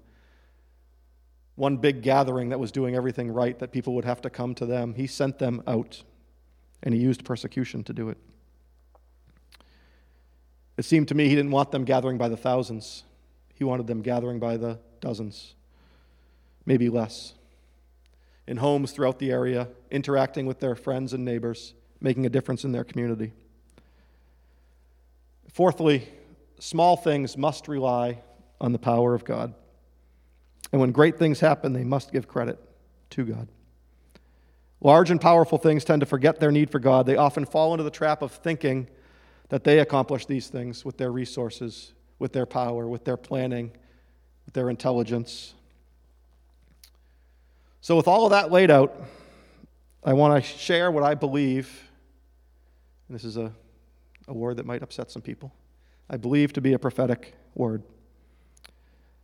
one 1.55 1.77
big 1.77 2.01
gathering 2.01 2.49
that 2.49 2.59
was 2.59 2.71
doing 2.71 2.95
everything 2.95 3.29
right, 3.29 3.59
that 3.59 3.73
people 3.73 3.93
would 3.95 4.05
have 4.05 4.21
to 4.21 4.29
come 4.29 4.55
to 4.55 4.65
them. 4.65 4.93
He 4.93 5.07
sent 5.07 5.39
them 5.39 5.61
out 5.67 6.03
and 6.83 6.93
he 6.93 7.01
used 7.01 7.25
persecution 7.25 7.83
to 7.83 7.93
do 7.93 8.09
it. 8.09 8.17
It 10.77 10.85
seemed 10.85 11.09
to 11.09 11.15
me 11.15 11.27
he 11.27 11.35
didn't 11.35 11.51
want 11.51 11.71
them 11.71 11.83
gathering 11.83 12.17
by 12.17 12.29
the 12.29 12.37
thousands, 12.37 13.03
he 13.53 13.63
wanted 13.63 13.87
them 13.87 14.01
gathering 14.01 14.39
by 14.39 14.57
the 14.57 14.79
dozens, 15.01 15.55
maybe 16.65 16.89
less, 16.89 17.33
in 18.47 18.57
homes 18.57 18.91
throughout 18.91 19.19
the 19.19 19.31
area, 19.31 19.67
interacting 19.91 20.45
with 20.45 20.59
their 20.59 20.75
friends 20.75 21.13
and 21.13 21.25
neighbors, 21.25 21.73
making 21.99 22.25
a 22.25 22.29
difference 22.29 22.63
in 22.63 22.71
their 22.71 22.83
community. 22.83 23.33
Fourthly, 25.51 26.07
small 26.59 26.95
things 26.97 27.37
must 27.37 27.67
rely 27.67 28.21
on 28.61 28.71
the 28.71 28.79
power 28.79 29.13
of 29.13 29.25
God. 29.25 29.53
And 30.71 30.81
when 30.81 30.91
great 30.91 31.17
things 31.17 31.39
happen, 31.39 31.73
they 31.73 31.83
must 31.83 32.11
give 32.11 32.27
credit 32.27 32.59
to 33.11 33.23
God. 33.23 33.47
Large 34.81 35.11
and 35.11 35.21
powerful 35.21 35.57
things 35.57 35.85
tend 35.85 36.01
to 36.01 36.05
forget 36.05 36.39
their 36.39 36.51
need 36.51 36.69
for 36.69 36.79
God. 36.79 37.05
They 37.05 37.15
often 37.15 37.45
fall 37.45 37.73
into 37.73 37.83
the 37.83 37.89
trap 37.89 38.21
of 38.21 38.31
thinking 38.31 38.87
that 39.49 39.63
they 39.63 39.79
accomplish 39.79 40.25
these 40.25 40.47
things 40.47 40.83
with 40.83 40.97
their 40.97 41.11
resources, 41.11 41.93
with 42.19 42.33
their 42.33 42.45
power, 42.45 42.87
with 42.87 43.05
their 43.05 43.17
planning, 43.17 43.71
with 44.45 44.53
their 44.53 44.69
intelligence. 44.69 45.53
So, 47.85 47.95
with 47.95 48.07
all 48.07 48.25
of 48.25 48.31
that 48.31 48.51
laid 48.51 48.71
out, 48.71 48.99
I 50.03 50.13
want 50.13 50.43
to 50.43 50.49
share 50.57 50.89
what 50.89 51.03
I 51.03 51.13
believe, 51.13 51.83
and 53.07 53.13
this 53.13 53.23
is 53.23 53.37
a, 53.37 53.51
a 54.27 54.33
word 54.33 54.57
that 54.57 54.65
might 54.65 54.81
upset 54.81 55.11
some 55.11 55.21
people, 55.21 55.53
I 56.09 56.17
believe 56.17 56.51
to 56.53 56.61
be 56.61 56.73
a 56.73 56.79
prophetic 56.79 57.35
word 57.53 57.83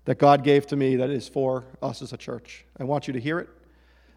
that 0.05 0.19
God 0.19 0.43
gave 0.43 0.67
to 0.67 0.75
me 0.75 0.95
that 0.97 1.09
is 1.09 1.27
for 1.27 1.65
us 1.81 2.03
as 2.03 2.13
a 2.13 2.17
church. 2.17 2.63
I 2.79 2.83
want 2.83 3.07
you 3.07 3.13
to 3.13 3.19
hear 3.19 3.39
it. 3.39 3.49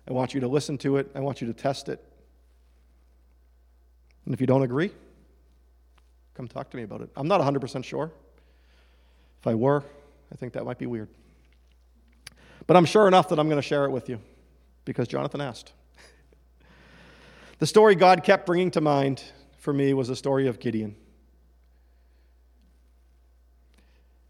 I 0.06 0.12
want 0.12 0.34
you 0.34 0.40
to 0.40 0.48
listen 0.48 0.76
to 0.76 0.98
it. 0.98 1.10
I 1.14 1.20
want 1.20 1.40
you 1.40 1.46
to 1.46 1.54
test 1.54 1.88
it. 1.88 2.04
And 4.26 4.34
if 4.34 4.42
you 4.42 4.46
don't 4.46 4.62
agree, 4.62 4.90
come 6.34 6.48
talk 6.48 6.68
to 6.68 6.76
me 6.76 6.82
about 6.82 7.00
it. 7.00 7.08
I'm 7.16 7.28
not 7.28 7.40
100% 7.40 7.82
sure. 7.82 8.12
If 9.40 9.46
I 9.46 9.54
were, 9.54 9.82
I 10.30 10.36
think 10.36 10.52
that 10.52 10.66
might 10.66 10.76
be 10.76 10.84
weird. 10.84 11.08
But 12.66 12.76
I'm 12.76 12.84
sure 12.84 13.08
enough 13.08 13.30
that 13.30 13.38
I'm 13.38 13.48
going 13.48 13.56
to 13.56 13.66
share 13.66 13.86
it 13.86 13.90
with 13.90 14.10
you 14.10 14.20
because 14.84 15.08
Jonathan 15.08 15.40
asked. 15.40 15.72
the 17.58 17.66
story 17.66 17.94
God 17.94 18.24
kept 18.24 18.46
bringing 18.46 18.70
to 18.72 18.80
mind 18.80 19.22
for 19.58 19.72
me 19.72 19.94
was 19.94 20.08
the 20.08 20.16
story 20.16 20.46
of 20.46 20.60
Gideon. 20.60 20.94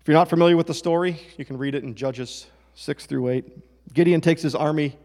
If 0.00 0.08
you're 0.08 0.16
not 0.16 0.28
familiar 0.28 0.56
with 0.56 0.66
the 0.66 0.74
story, 0.74 1.20
you 1.38 1.44
can 1.44 1.56
read 1.56 1.74
it 1.74 1.82
in 1.82 1.94
Judges 1.94 2.46
6 2.74 3.06
through 3.06 3.28
8. 3.28 3.92
Gideon 3.94 4.20
takes 4.20 4.42
his 4.42 4.54
army 4.54 4.98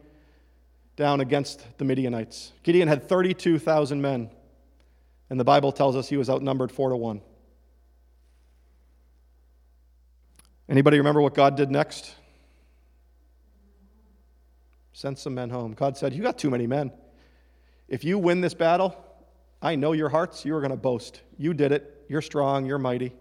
down 0.97 1.21
against 1.21 1.65
the 1.77 1.85
Midianites. 1.85 2.51
Gideon 2.63 2.89
had 2.89 3.07
32,000 3.07 4.01
men 4.01 4.29
And 5.29 5.39
the 5.39 5.43
Bible 5.43 5.71
tells 5.71 5.95
us 5.95 6.09
he 6.09 6.17
was 6.17 6.29
outnumbered 6.29 6.71
four 6.71 6.89
to 6.89 6.97
one. 6.97 7.21
Anybody 10.67 10.97
remember 10.97 11.21
what 11.21 11.33
God 11.33 11.55
did 11.55 11.71
next? 11.71 12.15
Sent 14.99 15.17
some 15.17 15.33
men 15.33 15.49
home. 15.49 15.75
God 15.75 15.95
said, 15.95 16.13
You 16.13 16.21
got 16.21 16.37
too 16.37 16.49
many 16.49 16.67
men. 16.67 16.91
If 17.87 18.03
you 18.03 18.17
win 18.17 18.41
this 18.41 18.53
battle, 18.53 19.01
I 19.61 19.75
know 19.75 19.93
your 19.93 20.09
hearts. 20.09 20.43
You 20.43 20.53
are 20.57 20.59
going 20.59 20.71
to 20.71 20.75
boast. 20.75 21.21
You 21.37 21.53
did 21.53 21.71
it. 21.71 22.03
You're 22.09 22.21
strong. 22.21 22.65
You're 22.65 22.79
mighty. 22.79 23.13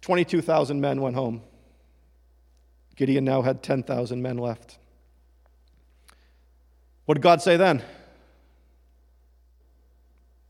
22,000 0.00 0.80
men 0.80 1.00
went 1.00 1.14
home. 1.14 1.42
Gideon 2.96 3.24
now 3.24 3.42
had 3.42 3.62
10,000 3.62 4.20
men 4.20 4.38
left. 4.38 4.76
What 7.04 7.14
did 7.14 7.22
God 7.22 7.40
say 7.40 7.56
then? 7.56 7.80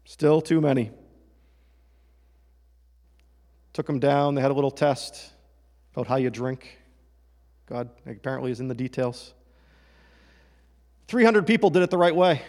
Still 0.06 0.40
too 0.40 0.62
many. 0.62 0.90
Took 3.74 3.86
them 3.86 3.98
down. 3.98 4.34
They 4.34 4.40
had 4.40 4.50
a 4.50 4.54
little 4.54 4.70
test 4.70 5.30
about 5.92 6.06
how 6.06 6.16
you 6.16 6.30
drink. 6.30 6.78
God 7.66 7.90
apparently 8.06 8.50
is 8.50 8.58
in 8.58 8.68
the 8.68 8.74
details. 8.74 9.34
300 11.12 11.46
people 11.46 11.68
did 11.68 11.82
it 11.82 11.90
the 11.90 11.98
right 11.98 12.16
way. 12.16 12.40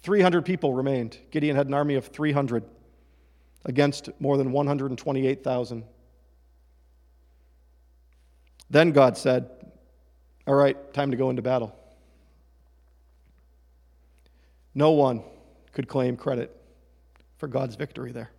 300 0.00 0.46
people 0.46 0.72
remained. 0.72 1.18
Gideon 1.30 1.56
had 1.56 1.66
an 1.66 1.74
army 1.74 1.96
of 1.96 2.06
300 2.06 2.64
against 3.66 4.08
more 4.18 4.38
than 4.38 4.50
128,000. 4.50 5.84
Then 8.70 8.92
God 8.92 9.18
said, 9.18 9.50
All 10.46 10.54
right, 10.54 10.94
time 10.94 11.10
to 11.10 11.18
go 11.18 11.28
into 11.28 11.42
battle. 11.42 11.78
No 14.74 14.92
one 14.92 15.22
could 15.74 15.86
claim 15.86 16.16
credit 16.16 16.58
for 17.36 17.46
God's 17.46 17.76
victory 17.76 18.10
there. 18.10 18.30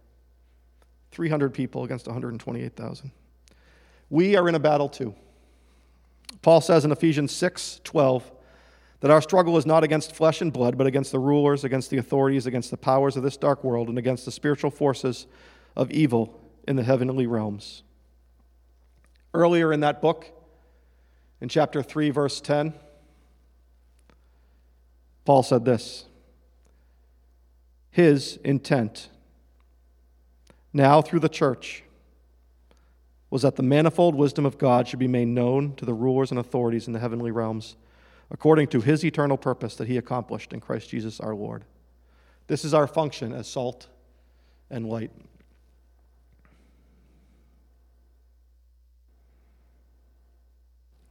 300 1.11 1.53
people 1.53 1.83
against 1.83 2.07
128,000. 2.07 3.11
We 4.09 4.35
are 4.35 4.49
in 4.49 4.55
a 4.55 4.59
battle 4.59 4.89
too. 4.89 5.13
Paul 6.41 6.59
says 6.59 6.85
in 6.85 6.91
Ephesians 6.91 7.31
6 7.33 7.81
12 7.83 8.31
that 9.01 9.11
our 9.11 9.21
struggle 9.21 9.57
is 9.57 9.65
not 9.65 9.83
against 9.83 10.15
flesh 10.15 10.41
and 10.41 10.51
blood, 10.51 10.77
but 10.77 10.87
against 10.87 11.11
the 11.11 11.19
rulers, 11.19 11.63
against 11.63 11.89
the 11.89 11.97
authorities, 11.97 12.45
against 12.45 12.71
the 12.71 12.77
powers 12.77 13.15
of 13.15 13.23
this 13.23 13.37
dark 13.37 13.63
world, 13.63 13.87
and 13.87 13.97
against 13.97 14.25
the 14.25 14.31
spiritual 14.31 14.71
forces 14.71 15.25
of 15.75 15.89
evil 15.91 16.39
in 16.67 16.75
the 16.75 16.83
heavenly 16.83 17.25
realms. 17.25 17.83
Earlier 19.33 19.71
in 19.71 19.79
that 19.81 20.01
book, 20.01 20.27
in 21.39 21.47
chapter 21.47 21.81
3, 21.81 22.09
verse 22.09 22.41
10, 22.41 22.73
Paul 25.23 25.43
said 25.43 25.63
this 25.63 26.05
His 27.91 28.37
intent, 28.43 29.09
now 30.73 31.01
through 31.01 31.19
the 31.19 31.29
church, 31.29 31.83
was 33.29 33.43
that 33.43 33.55
the 33.55 33.63
manifold 33.63 34.15
wisdom 34.15 34.45
of 34.45 34.57
God 34.57 34.87
should 34.87 34.99
be 34.99 35.07
made 35.07 35.27
known 35.27 35.75
to 35.75 35.85
the 35.85 35.93
rulers 35.93 36.31
and 36.31 36.39
authorities 36.39 36.87
in 36.87 36.93
the 36.93 36.99
heavenly 36.99 37.31
realms, 37.31 37.75
according 38.31 38.67
to 38.67 38.81
his 38.81 39.03
eternal 39.03 39.37
purpose 39.37 39.75
that 39.75 39.87
he 39.87 39.97
accomplished 39.97 40.53
in 40.53 40.59
Christ 40.59 40.89
Jesus 40.89 41.19
our 41.19 41.35
Lord. 41.35 41.65
This 42.47 42.65
is 42.65 42.73
our 42.73 42.87
function 42.87 43.33
as 43.33 43.47
salt 43.47 43.87
and 44.69 44.87
light. 44.87 45.11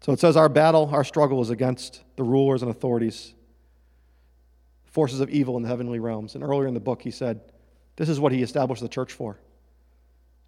So 0.00 0.12
it 0.12 0.20
says 0.20 0.36
our 0.36 0.48
battle, 0.48 0.88
our 0.92 1.04
struggle 1.04 1.42
is 1.42 1.50
against 1.50 2.02
the 2.16 2.22
rulers 2.22 2.62
and 2.62 2.70
authorities, 2.70 3.34
forces 4.86 5.20
of 5.20 5.28
evil 5.28 5.56
in 5.56 5.62
the 5.62 5.68
heavenly 5.68 5.98
realms. 5.98 6.34
And 6.34 6.42
earlier 6.42 6.66
in 6.66 6.74
the 6.74 6.80
book, 6.80 7.02
he 7.02 7.10
said, 7.10 7.40
This 7.96 8.08
is 8.08 8.18
what 8.18 8.32
he 8.32 8.42
established 8.42 8.80
the 8.80 8.88
church 8.88 9.12
for 9.12 9.38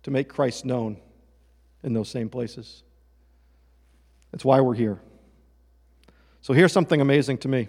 to 0.03 0.11
make 0.11 0.29
Christ 0.29 0.65
known 0.65 0.97
in 1.83 1.93
those 1.93 2.09
same 2.09 2.31
places. 2.31 2.83
That's 4.33 4.45
why 4.45 4.61
we're 4.61 4.75
here. 4.75 5.01
So 6.43 6.53
here's 6.55 6.73
something 6.73 7.01
amazing 7.01 7.39
to 7.39 7.49
me. 7.49 7.69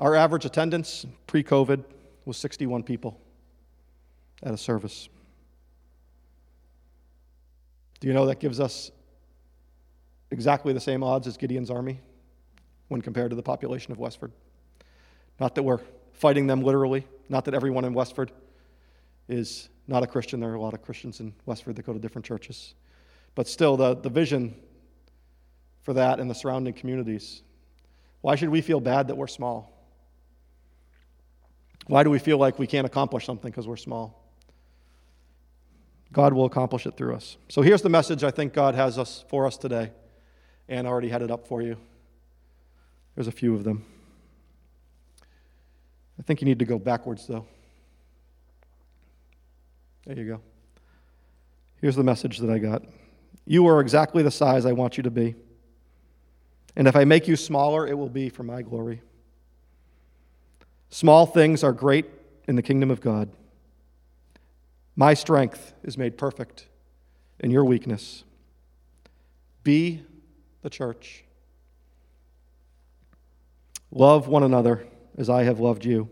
Our 0.00 0.14
average 0.14 0.44
attendance 0.44 1.06
pre 1.26 1.44
COVID 1.44 1.84
was 2.24 2.36
61 2.36 2.82
people 2.82 3.20
at 4.42 4.54
a 4.54 4.56
service. 4.56 5.08
Do 8.00 8.08
you 8.08 8.14
know 8.14 8.26
that 8.26 8.40
gives 8.40 8.58
us 8.58 8.90
exactly 10.30 10.72
the 10.72 10.80
same 10.80 11.04
odds 11.04 11.26
as 11.26 11.36
Gideon's 11.36 11.70
army 11.70 12.00
when 12.88 13.00
compared 13.00 13.30
to 13.30 13.36
the 13.36 13.42
population 13.42 13.92
of 13.92 13.98
Westford? 13.98 14.32
Not 15.38 15.54
that 15.54 15.62
we're 15.62 15.80
fighting 16.12 16.46
them 16.46 16.62
literally, 16.62 17.06
not 17.28 17.44
that 17.44 17.54
everyone 17.54 17.84
in 17.84 17.94
Westford 17.94 18.32
is 19.28 19.68
not 19.86 20.02
a 20.02 20.06
Christian. 20.06 20.40
There 20.40 20.50
are 20.50 20.54
a 20.54 20.60
lot 20.60 20.74
of 20.74 20.82
Christians 20.82 21.20
in 21.20 21.32
Westford 21.46 21.76
that 21.76 21.86
go 21.86 21.92
to 21.92 21.98
different 21.98 22.24
churches. 22.24 22.74
But 23.34 23.46
still, 23.46 23.76
the, 23.76 23.94
the 23.94 24.10
vision 24.10 24.54
for 25.82 25.92
that 25.94 26.20
in 26.20 26.28
the 26.28 26.34
surrounding 26.34 26.74
communities. 26.74 27.42
Why 28.20 28.36
should 28.36 28.48
we 28.48 28.60
feel 28.60 28.80
bad 28.80 29.08
that 29.08 29.16
we're 29.16 29.26
small? 29.26 29.72
Why 31.86 32.04
do 32.04 32.10
we 32.10 32.18
feel 32.18 32.38
like 32.38 32.58
we 32.58 32.66
can't 32.66 32.86
accomplish 32.86 33.26
something 33.26 33.50
because 33.50 33.66
we're 33.66 33.76
small? 33.76 34.22
God 36.12 36.32
will 36.32 36.44
accomplish 36.44 36.86
it 36.86 36.96
through 36.96 37.14
us. 37.14 37.36
So 37.48 37.62
here's 37.62 37.82
the 37.82 37.88
message 37.88 38.22
I 38.22 38.30
think 38.30 38.52
God 38.52 38.74
has 38.74 38.98
us 38.98 39.24
for 39.28 39.46
us 39.46 39.56
today. 39.56 39.90
And 40.68 40.86
I 40.86 40.90
already 40.90 41.08
had 41.08 41.22
it 41.22 41.30
up 41.30 41.46
for 41.46 41.62
you. 41.62 41.76
There's 43.14 43.26
a 43.26 43.32
few 43.32 43.54
of 43.54 43.64
them. 43.64 43.84
I 46.18 46.22
think 46.22 46.40
you 46.40 46.44
need 46.44 46.60
to 46.60 46.64
go 46.64 46.78
backwards 46.78 47.26
though. 47.26 47.46
There 50.06 50.16
you 50.16 50.24
go. 50.24 50.40
Here's 51.80 51.96
the 51.96 52.04
message 52.04 52.38
that 52.38 52.50
I 52.50 52.58
got. 52.58 52.82
You 53.44 53.66
are 53.66 53.80
exactly 53.80 54.22
the 54.22 54.30
size 54.30 54.66
I 54.66 54.72
want 54.72 54.96
you 54.96 55.02
to 55.02 55.10
be. 55.10 55.34
And 56.74 56.88
if 56.88 56.96
I 56.96 57.04
make 57.04 57.28
you 57.28 57.36
smaller, 57.36 57.86
it 57.86 57.98
will 57.98 58.08
be 58.08 58.28
for 58.28 58.42
my 58.42 58.62
glory. 58.62 59.02
Small 60.90 61.26
things 61.26 61.62
are 61.64 61.72
great 61.72 62.06
in 62.48 62.56
the 62.56 62.62
kingdom 62.62 62.90
of 62.90 63.00
God. 63.00 63.30
My 64.96 65.14
strength 65.14 65.74
is 65.82 65.96
made 65.96 66.18
perfect 66.18 66.68
in 67.40 67.50
your 67.50 67.64
weakness. 67.64 68.24
Be 69.64 70.04
the 70.62 70.70
church. 70.70 71.24
Love 73.90 74.28
one 74.28 74.42
another 74.42 74.86
as 75.16 75.28
I 75.28 75.44
have 75.44 75.60
loved 75.60 75.84
you. 75.84 76.08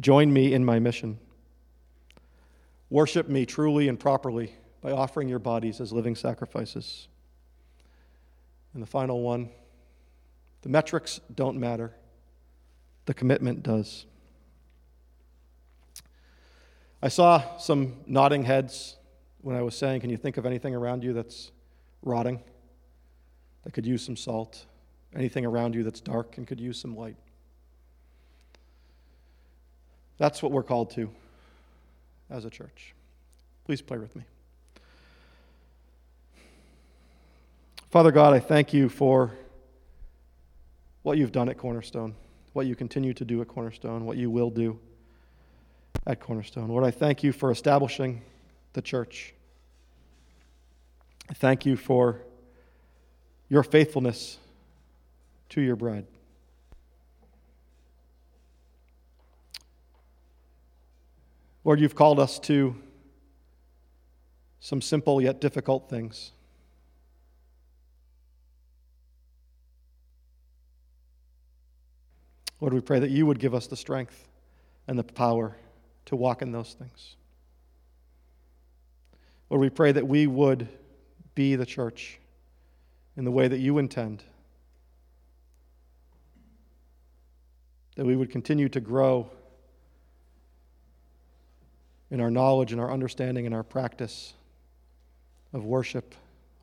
Join 0.00 0.32
me 0.32 0.52
in 0.52 0.64
my 0.64 0.78
mission. 0.78 1.18
Worship 2.90 3.28
me 3.28 3.44
truly 3.44 3.88
and 3.88 3.98
properly 3.98 4.54
by 4.80 4.92
offering 4.92 5.28
your 5.28 5.38
bodies 5.38 5.80
as 5.80 5.92
living 5.92 6.14
sacrifices. 6.14 7.08
And 8.74 8.82
the 8.82 8.86
final 8.86 9.22
one 9.22 9.50
the 10.62 10.68
metrics 10.68 11.20
don't 11.34 11.58
matter, 11.58 11.92
the 13.06 13.14
commitment 13.14 13.62
does. 13.62 14.06
I 17.00 17.08
saw 17.08 17.56
some 17.58 17.98
nodding 18.06 18.42
heads 18.42 18.96
when 19.40 19.56
I 19.56 19.62
was 19.62 19.76
saying, 19.76 20.00
Can 20.00 20.10
you 20.10 20.16
think 20.16 20.36
of 20.36 20.44
anything 20.44 20.74
around 20.74 21.04
you 21.04 21.12
that's 21.12 21.52
rotting, 22.02 22.42
that 23.62 23.72
could 23.72 23.86
use 23.86 24.04
some 24.04 24.16
salt? 24.16 24.66
Anything 25.14 25.46
around 25.46 25.74
you 25.74 25.84
that's 25.84 26.00
dark 26.00 26.36
and 26.36 26.46
could 26.46 26.60
use 26.60 26.78
some 26.78 26.96
light? 26.96 27.16
That's 30.18 30.42
what 30.42 30.50
we're 30.50 30.64
called 30.64 30.90
to 30.90 31.08
as 32.28 32.44
a 32.44 32.50
church. 32.50 32.94
Please 33.64 33.80
pray 33.80 33.98
with 33.98 34.14
me. 34.16 34.24
Father 37.90 38.12
God, 38.12 38.34
I 38.34 38.38
thank 38.38 38.74
you 38.74 38.90
for 38.90 39.32
what 41.02 41.16
you've 41.16 41.32
done 41.32 41.48
at 41.48 41.56
Cornerstone, 41.56 42.14
what 42.52 42.66
you 42.66 42.76
continue 42.76 43.14
to 43.14 43.24
do 43.24 43.40
at 43.40 43.48
Cornerstone, 43.48 44.04
what 44.04 44.18
you 44.18 44.30
will 44.30 44.50
do 44.50 44.78
at 46.06 46.20
Cornerstone. 46.20 46.68
Lord, 46.68 46.84
I 46.84 46.90
thank 46.90 47.22
you 47.22 47.32
for 47.32 47.50
establishing 47.50 48.20
the 48.74 48.82
church. 48.82 49.32
I 51.30 51.32
thank 51.32 51.64
you 51.64 51.76
for 51.76 52.20
your 53.48 53.62
faithfulness 53.62 54.36
to 55.48 55.62
your 55.62 55.76
bride. 55.76 56.04
Lord, 61.64 61.80
you've 61.80 61.94
called 61.94 62.20
us 62.20 62.38
to 62.40 62.76
some 64.60 64.82
simple 64.82 65.22
yet 65.22 65.40
difficult 65.40 65.88
things. 65.88 66.32
Lord, 72.60 72.74
we 72.74 72.80
pray 72.80 72.98
that 72.98 73.10
you 73.10 73.26
would 73.26 73.38
give 73.38 73.54
us 73.54 73.66
the 73.66 73.76
strength 73.76 74.28
and 74.86 74.98
the 74.98 75.04
power 75.04 75.56
to 76.06 76.16
walk 76.16 76.42
in 76.42 76.52
those 76.52 76.74
things. 76.74 77.16
Lord, 79.50 79.60
we 79.60 79.70
pray 79.70 79.92
that 79.92 80.06
we 80.06 80.26
would 80.26 80.68
be 81.34 81.54
the 81.54 81.66
church 81.66 82.18
in 83.16 83.24
the 83.24 83.30
way 83.30 83.48
that 83.48 83.58
you 83.58 83.78
intend, 83.78 84.22
that 87.96 88.04
we 88.04 88.16
would 88.16 88.30
continue 88.30 88.68
to 88.68 88.80
grow 88.80 89.30
in 92.10 92.20
our 92.20 92.30
knowledge 92.30 92.72
and 92.72 92.80
our 92.80 92.90
understanding 92.90 93.46
and 93.46 93.54
our 93.54 93.62
practice 93.62 94.34
of 95.52 95.64
worship, 95.64 96.14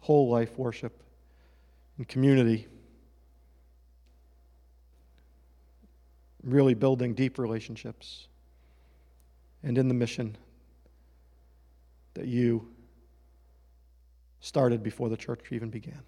whole 0.02 0.30
life 0.30 0.58
worship, 0.58 1.02
and 1.98 2.08
community. 2.08 2.68
Really 6.46 6.76
building 6.76 7.16
deep 7.16 7.40
relationships 7.40 8.28
and 9.64 9.78
in 9.78 9.88
the 9.88 9.94
mission 9.94 10.38
that 12.14 12.28
you 12.28 12.68
started 14.40 14.84
before 14.84 15.10
the 15.10 15.18
church 15.18 15.42
even 15.52 15.72
began. 15.72 16.00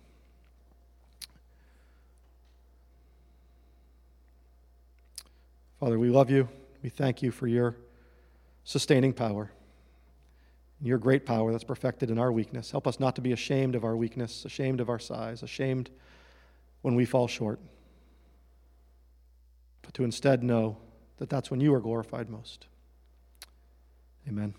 Father, 5.79 5.97
we 5.97 6.09
love 6.09 6.29
you. 6.29 6.47
We 6.83 6.89
thank 6.89 7.23
you 7.23 7.31
for 7.31 7.47
your 7.47 7.75
sustaining 8.63 9.13
power, 9.13 9.51
your 10.81 10.99
great 10.99 11.25
power 11.25 11.51
that's 11.51 11.63
perfected 11.63 12.11
in 12.11 12.19
our 12.19 12.31
weakness. 12.31 12.69
Help 12.69 12.87
us 12.87 12.99
not 12.99 13.15
to 13.15 13.21
be 13.21 13.31
ashamed 13.31 13.75
of 13.75 13.83
our 13.83 13.95
weakness, 13.95 14.45
ashamed 14.45 14.81
of 14.81 14.89
our 14.89 14.99
size, 14.99 15.41
ashamed 15.41 15.89
when 16.81 16.95
we 16.95 17.05
fall 17.05 17.27
short, 17.27 17.59
but 19.87 19.93
to 19.93 20.03
instead 20.03 20.43
know 20.43 20.75
that 21.15 21.29
that's 21.29 21.49
when 21.49 21.61
you 21.61 21.73
are 21.73 21.79
glorified 21.79 22.29
most. 22.29 22.67
Amen. 24.27 24.53